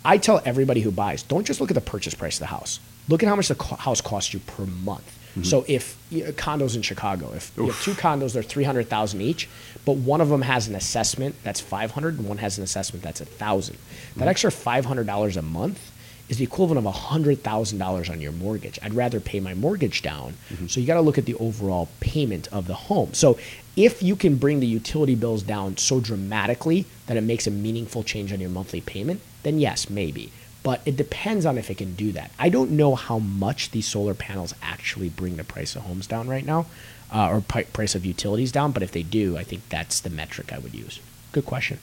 [0.03, 2.79] I tell everybody who buys, don't just look at the purchase price of the house.
[3.07, 5.17] Look at how much the co- house costs you per month.
[5.31, 5.43] Mm-hmm.
[5.43, 8.89] So if you know, condos in Chicago, if you have two condos, they're three hundred
[8.89, 9.47] thousand each,
[9.85, 13.03] but one of them has an assessment that's five hundred, and one has an assessment
[13.03, 13.77] that's a thousand.
[14.15, 14.29] That mm-hmm.
[14.29, 15.91] extra five hundred dollars a month
[16.27, 18.79] is the equivalent of hundred thousand dollars on your mortgage.
[18.81, 20.33] I'd rather pay my mortgage down.
[20.49, 20.67] Mm-hmm.
[20.67, 23.13] So you got to look at the overall payment of the home.
[23.13, 23.37] So
[23.75, 28.03] if you can bring the utility bills down so dramatically that it makes a meaningful
[28.03, 30.31] change on your monthly payment, then yes, maybe.
[30.63, 32.31] But it depends on if it can do that.
[32.37, 36.27] I don't know how much these solar panels actually bring the price of homes down
[36.27, 36.67] right now,
[37.11, 38.71] uh, or pi- price of utilities down.
[38.71, 40.99] But if they do, I think that's the metric I would use.
[41.31, 41.79] Good question.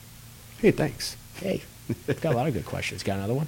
[0.59, 1.17] Hey, thanks.
[1.35, 1.63] Hey,
[2.21, 3.03] got a lot of good questions.
[3.03, 3.47] Got another one?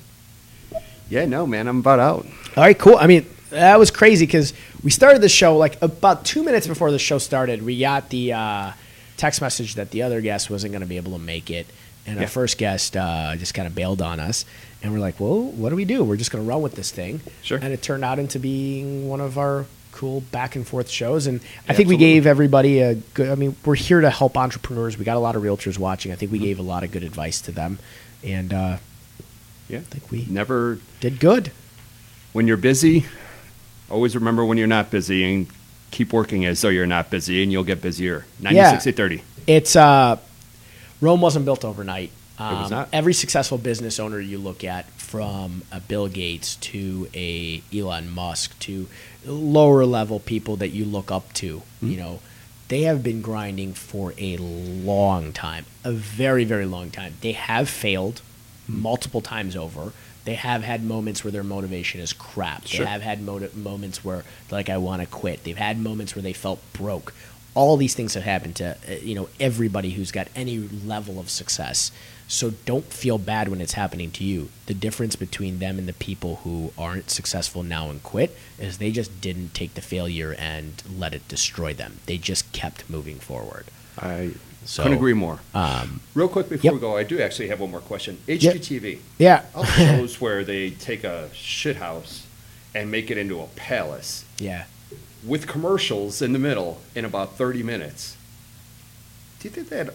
[1.10, 2.26] Yeah, no, man, I'm about out.
[2.58, 2.98] All right, cool.
[2.98, 4.54] I mean, that was crazy because
[4.84, 7.64] we started the show like about two minutes before the show started.
[7.64, 8.72] We got the uh,
[9.18, 11.68] text message that the other guest wasn't going to be able to make it,
[12.08, 14.45] and our first guest uh, just kind of bailed on us.
[14.84, 16.04] And we're like, "Well, what do we do?
[16.04, 17.60] We're just going to run with this thing." Sure.
[17.62, 21.28] And it turned out into being one of our cool back and forth shows.
[21.28, 23.30] And I Yeah, think we gave everybody a good.
[23.30, 24.97] I mean, we're here to help entrepreneurs.
[24.97, 26.12] We got a lot of realtors watching.
[26.12, 26.45] I think we Mm-hmm.
[26.45, 27.78] gave a lot of good advice to them,
[28.24, 28.78] and uh,
[29.70, 30.80] Yeah, I think we never.
[30.99, 31.52] did good.
[32.34, 33.06] When you're busy,
[33.89, 35.47] always remember when you're not busy and
[35.91, 38.26] keep working as though you're not busy, and you'll get busier.
[38.39, 39.22] 90, 30.
[39.47, 40.18] It's uh,
[41.02, 42.12] Rome wasn't built overnight.
[42.39, 42.89] It was Um, not.
[42.93, 48.58] Every successful business owner you look at, from a Bill Gates to a Elon Musk
[48.60, 48.88] to
[49.26, 51.91] lower level people that you look up to, Mm-hmm.
[51.91, 52.20] you know,
[52.70, 57.16] they have been grinding for a long time, a very very long time.
[57.22, 58.22] They have failed
[58.70, 58.82] Mm-hmm.
[58.82, 59.91] multiple times over.
[60.24, 62.68] They have had moments where their motivation is crap.
[62.68, 62.86] Sure.
[62.86, 65.43] They have had moti- moments where like I want to quit.
[65.43, 67.12] They've had moments where they felt broke.
[67.54, 71.30] All these things have happened to uh, you know everybody who's got any level of
[71.30, 71.91] success.
[72.28, 74.49] So don't feel bad when it's happening to you.
[74.68, 78.91] The difference between them and the people who aren't successful now and quit is they
[78.91, 81.97] just didn't take the failure and let it destroy them.
[82.06, 83.66] They just kept moving forward.
[83.99, 84.32] I
[84.64, 85.41] So, couldn't agree more.
[85.54, 86.74] Um, Real quick before Yep.
[86.76, 88.18] we go, I do actually have one more question.
[88.30, 88.99] HGTV.
[89.18, 92.26] yeah, All the shows where they take a shit house
[92.74, 94.64] and make it into a palace yeah.
[95.26, 98.18] With commercials in the middle in about 30 minutes.
[99.40, 99.94] Do you think that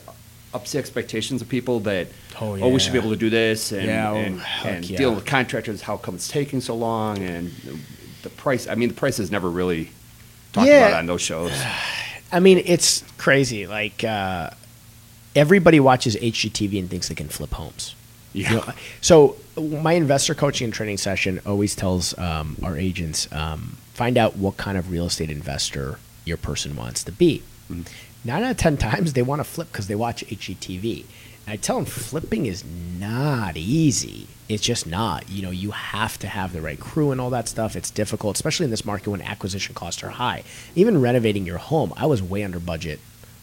[0.54, 2.08] ups the expectations of people that,
[2.40, 2.64] Oh, yeah.
[2.64, 4.96] oh we should be able to do this and, Yeah, oh, and, and yeah.
[4.98, 7.52] deal with contractors, how come it's taking so long, and
[8.22, 8.66] the price?
[8.68, 9.90] I mean, the price is never really
[10.52, 10.88] talked Yeah.
[10.88, 11.52] about on those shows.
[12.32, 13.66] I mean, it's crazy.
[13.66, 14.50] Like uh,
[15.34, 17.94] everybody watches HGTV and thinks they can flip homes.
[18.32, 18.50] Yeah.
[18.50, 23.76] You know, so my investor coaching and training session always tells um, our agents um,
[23.96, 27.42] find out what kind of real estate investor your person wants to be.
[27.70, 27.82] Mm-hmm.
[28.28, 31.04] Nine out of ten times they want to flip because they watch HGTV.
[31.46, 34.26] And I tell them flipping is not easy.
[34.48, 35.30] It's just not.
[35.30, 37.74] You know, you have to have the right crew and all that stuff.
[37.74, 40.42] It's difficult, especially in this market when acquisition costs are high.
[40.74, 43.00] Even renovating your home, I was way under budget.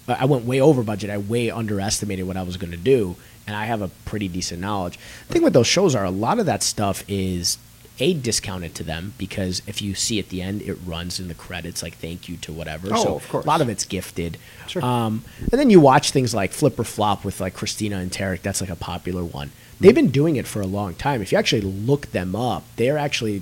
[0.07, 1.09] I I went way over budget.
[1.09, 3.15] I way underestimated what I was going to do,
[3.47, 4.99] and I have a pretty decent knowledge.
[5.27, 7.57] The thing with those shows are a lot of that stuff is
[7.99, 11.33] a discounted to them because if you see at the end, it runs in the
[11.35, 12.89] credits like thank you to whatever.
[12.91, 13.45] Oh, so of course.
[13.45, 14.37] a lot of it's gifted.
[14.67, 14.83] Sure.
[14.83, 18.41] Um, and then you watch things like Flip or Flop with like Christina and Tarek.
[18.41, 19.51] That's like a popular one.
[19.79, 21.21] They've been doing it for a long time.
[21.21, 23.41] If you actually look them up, they're actually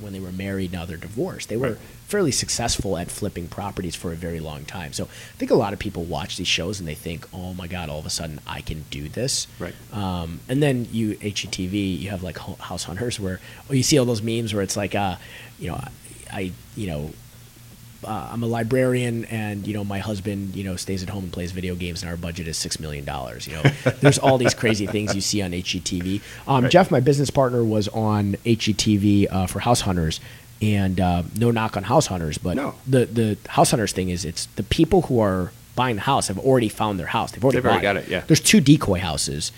[0.00, 1.48] when they were married, now they're divorced.
[1.48, 1.78] They were Right.
[2.06, 4.92] fairly successful at flipping properties for a very long time.
[4.92, 7.66] So I think a lot of people watch these shows and they think, "Oh my
[7.66, 9.74] god, all of a sudden I can do this." Right.
[9.92, 14.04] Um, and then you HGTV, you have like House Hunters, where oh, you see all
[14.06, 15.16] those memes where it's like, uh,
[15.58, 15.90] you know, I,
[16.32, 17.10] I you know,
[18.04, 21.32] uh, I'm a librarian, and you know, my husband, you know, stays at home and
[21.32, 23.46] plays video games, and our budget is six million dollars.
[23.46, 23.62] You know,
[24.00, 26.20] there's all these crazy things you see on HGTV.
[26.48, 26.72] Um, Right.
[26.72, 30.20] Jeff, my business partner, was on HGTV uh, for House Hunters,
[30.62, 32.74] and uh, no knock on House Hunters, but No.
[32.86, 36.38] the the House Hunters thing is it's the people who are buying the house have
[36.38, 37.32] already found their house.
[37.32, 38.20] They've already, They've already got it, yeah.
[38.26, 39.52] There's two decoy houses,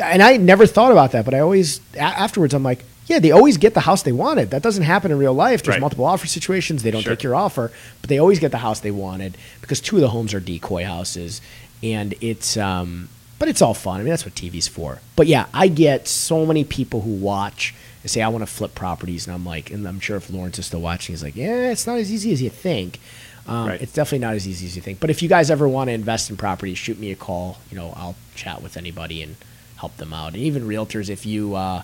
[0.00, 3.30] and I never thought about that, but I always a- afterwards I'm like, yeah, they
[3.32, 4.50] always get the house they wanted.
[4.50, 5.62] That doesn't happen in real life.
[5.62, 5.80] There's Right.
[5.80, 6.82] multiple offer situations.
[6.82, 7.14] They don't Sure.
[7.16, 10.10] take your offer, but they always get the house they wanted because two of the
[10.10, 11.40] homes are decoy houses,
[11.82, 13.96] and it's um, but it's all fun.
[14.00, 14.98] I mean, that's what TV's for.
[15.16, 18.74] But yeah, I get so many people who watch and say I want to flip
[18.74, 21.70] properties, and I'm like, and I'm sure if Lawrence is still watching, he's like, yeah,
[21.70, 23.00] it's not as easy as you think.
[23.46, 23.80] Um, Right.
[23.80, 25.00] It's definitely not as easy as you think.
[25.00, 27.58] But if you guys ever want to invest in property, shoot me a call.
[27.70, 29.36] You know, I'll chat with anybody and
[29.76, 30.34] help them out.
[30.34, 31.82] And even realtors, if you uh,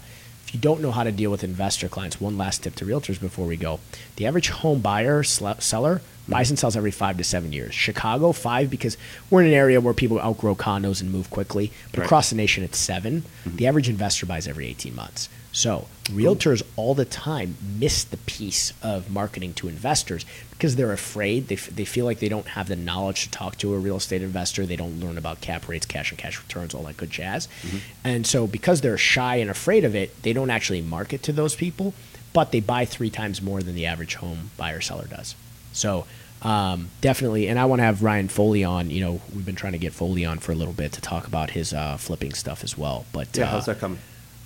[0.54, 3.46] you don't know how to deal with investor clients, one last tip to realtors before
[3.46, 3.80] we go:
[4.16, 7.74] the average home buyer seller buys and sells every five to seven years.
[7.74, 8.96] Chicago five because
[9.30, 11.70] we're in an area where people outgrow condos and move quickly.
[11.90, 12.04] But Right.
[12.06, 13.56] across the nation, it's 7 mm-hmm.
[13.56, 15.28] The average investor buys every eighteen months.
[15.52, 21.46] So realtors all the time miss the piece of marketing to investors because they're afraid.
[21.46, 23.96] They, f- they feel like they don't have the knowledge to talk to a real
[23.98, 24.66] estate investor.
[24.66, 27.46] They don't learn about cap rates, cash on cash returns, all that good jazz.
[27.62, 27.76] Mm-hmm.
[28.02, 31.54] And so because they're shy and afraid of it, they don't actually market to those
[31.54, 31.94] people,
[32.32, 35.36] but they buy three times more than the average home buyer seller does.
[35.74, 36.06] So
[36.42, 38.88] um, definitely, and I want to have Ryan Foley on.
[38.90, 41.26] You know, we've been trying to get Foley on for a little bit to talk
[41.26, 43.04] about his uh, flipping stuff as well.
[43.12, 43.98] But Yeah, uh, how's that coming?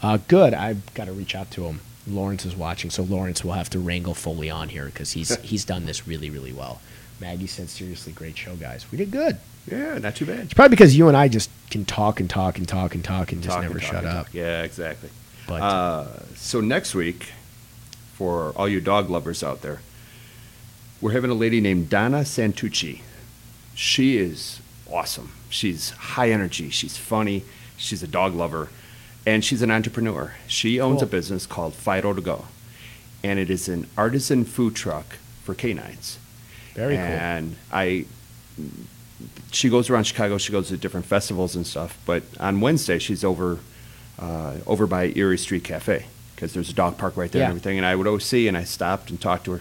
[0.03, 0.55] uh, good.
[0.55, 1.81] I've got to reach out to him.
[2.07, 5.65] Lawrence is watching, so Lawrence will have to wrangle Foley on here because he's he's
[5.65, 6.81] done this really really well.
[7.21, 8.87] Maggie said, "Seriously, great show, guys.
[8.91, 9.37] We did good."
[9.71, 10.39] Yeah, not too bad.
[10.41, 13.33] It's probably because you and I just can talk and talk and talk and talk
[13.33, 14.27] and just never talk shut up.
[14.27, 14.35] talk.
[14.35, 15.11] Yeah, exactly.
[15.47, 16.07] But Uh,
[16.37, 17.33] so next week,
[18.15, 19.81] for all you dog lovers out there,
[21.01, 23.01] we're having a lady named Donna Santucci.
[23.75, 25.33] She is awesome.
[25.49, 26.71] She's high energy.
[26.71, 27.45] She's funny.
[27.77, 28.69] She's a dog lover,
[29.27, 30.35] and she's an entrepreneur.
[30.49, 32.47] She owns a business called Fido to Go,
[33.23, 35.07] and it is an artisan food truck
[35.45, 36.19] for canines.
[36.75, 37.05] very cool.
[37.05, 38.05] And I,
[39.53, 40.39] she goes around Chicago.
[40.39, 41.97] She goes to different festivals and stuff.
[42.05, 43.59] But on Wednesday, she's over,
[44.19, 47.47] uh, over by Erie Street Cafe because there's a dog park right there Yeah.
[47.47, 47.79] and everything.
[47.79, 49.61] And I would always see, and I stopped and talked to her.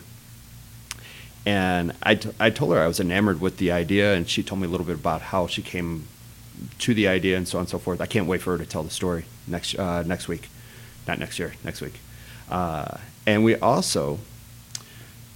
[1.48, 4.60] And I, t- I told her I was enamored with the idea, and she told
[4.60, 6.08] me a little bit about how she came
[6.80, 8.02] to the idea and so on and so forth.
[8.02, 10.50] I can't wait for her to tell the story next uh, next week,
[11.08, 11.94] not next year, next week.
[12.52, 14.20] Uh, and we also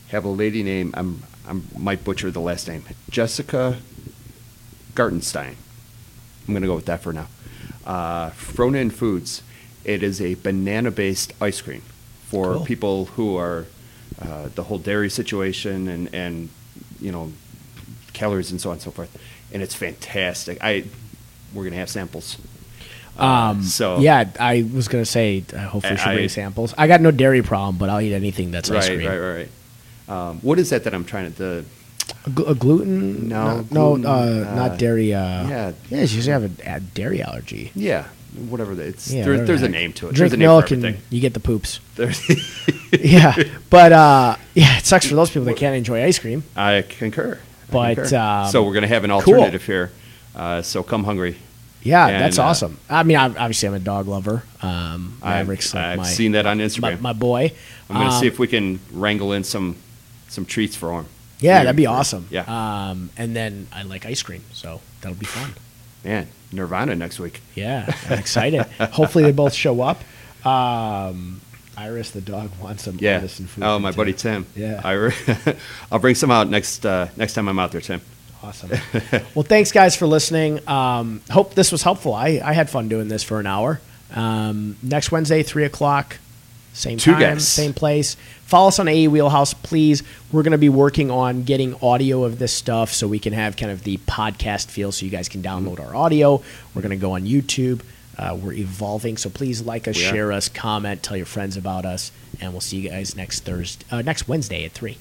[0.09, 3.77] have a lady named I'm I might butcher the last name Jessica
[4.95, 5.55] Gartenstein.
[6.45, 7.27] I'm going to go with that for now.
[7.85, 9.43] Uh, Fronin Foods.
[9.85, 11.81] It is a banana-based ice cream
[12.27, 12.65] for Cool.
[12.65, 13.65] people who are
[14.21, 16.49] uh, the whole dairy situation and and
[16.99, 17.31] you know
[18.13, 19.09] calories and so on and so forth.
[19.53, 20.57] And it's fantastic.
[20.61, 20.85] I
[21.53, 22.37] we're going to have samples.
[23.19, 26.73] Uh, Um, so yeah, I was gonna say uh, hopefully she'll bring samples.
[26.77, 29.09] I got no dairy problem, but I'll eat anything that's ice right, cream.
[29.09, 29.49] right, right, right.
[30.29, 31.65] Um, what is that that I'm trying to the
[32.25, 33.27] A, glu- a gluten?
[33.27, 34.09] No, no, gluten, uh,
[34.49, 35.13] uh, not dairy.
[35.13, 35.71] Uh, yeah.
[35.89, 36.05] yeah.
[36.05, 37.71] She usually have a, a dairy allergy.
[37.75, 38.05] yeah
[38.49, 40.15] whatever the, it's Yeah, there, whatever there's the a name to it.
[40.15, 41.79] Drink there's a name milk for and you get the poops.
[42.91, 43.35] Yeah,
[43.69, 46.43] but uh, yeah, it sucks for those people that can't enjoy ice cream.
[46.57, 47.39] I concur.
[47.69, 48.17] I But, concur.
[48.17, 49.19] um, so we're going to have an cool.
[49.35, 49.91] alternative here.
[50.35, 51.37] Uh, so come hungry.
[51.83, 52.77] Yeah, And, that's uh, awesome.
[52.89, 54.43] I mean, obviously, I'm a dog lover.
[54.61, 56.99] Um, I've, like I've my, seen that on Instagram.
[56.99, 57.53] my boy.
[57.89, 59.77] I'm going to see Um, if we can wrangle in some
[60.27, 61.05] some treats for him.
[61.39, 62.27] Yeah, that'd be awesome.
[62.29, 65.53] Yeah, Um, and then I like ice cream, so that'll be fun.
[66.03, 67.41] man, Nirvana next week.
[67.55, 68.61] Yeah, I'm excited.
[68.79, 70.01] Hopefully, they both show up.
[70.45, 71.41] Um,
[71.77, 73.19] Iris, the dog, wants some Yeah.
[73.21, 73.63] food.
[73.63, 74.45] Oh, my buddy Tim.
[74.55, 74.81] Yeah.
[74.83, 75.55] I,
[75.91, 78.01] I'll bring some out next uh, next time I'm out there, Tim.
[78.43, 78.71] Awesome.
[79.35, 80.67] well, thanks guys for listening.
[80.67, 82.13] Um, hope this was helpful.
[82.13, 83.79] I, I had fun doing this for an hour.
[84.13, 86.17] Um, next Wednesday, three o'clock,
[86.73, 88.17] same Two time, same place.
[88.51, 90.03] Follow us on AE Wheelhouse, please.
[90.29, 93.55] We're going to be working on getting audio of this stuff so we can have
[93.55, 96.43] kind of the podcast feel, so you guys can download our audio.
[96.75, 97.79] We're going to go on YouTube.
[98.17, 102.11] Uh, we're evolving, so please like us, share us, comment, tell your friends about us,
[102.41, 104.97] and we'll see you guys next Thursday, uh, next Wednesday at three.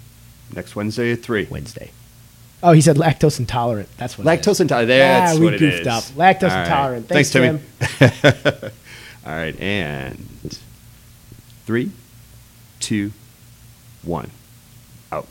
[0.55, 1.49] Next Wednesday at three.
[1.51, 1.91] Wednesday.
[2.63, 3.89] Oh, he said lactose intolerant.
[3.97, 4.29] That's what.
[4.29, 4.47] it is.
[4.47, 4.89] Lactose intolerant.
[4.91, 5.87] That's Ah, we what goofed is.
[5.89, 6.05] up.
[6.05, 6.63] Lactose All right.
[6.63, 7.09] intolerant.
[7.09, 8.71] Thanks, Thanks, Timmy.
[9.27, 10.17] All right, and
[11.67, 11.91] three,
[12.79, 13.11] two,
[14.03, 14.31] one,
[15.13, 15.27] out.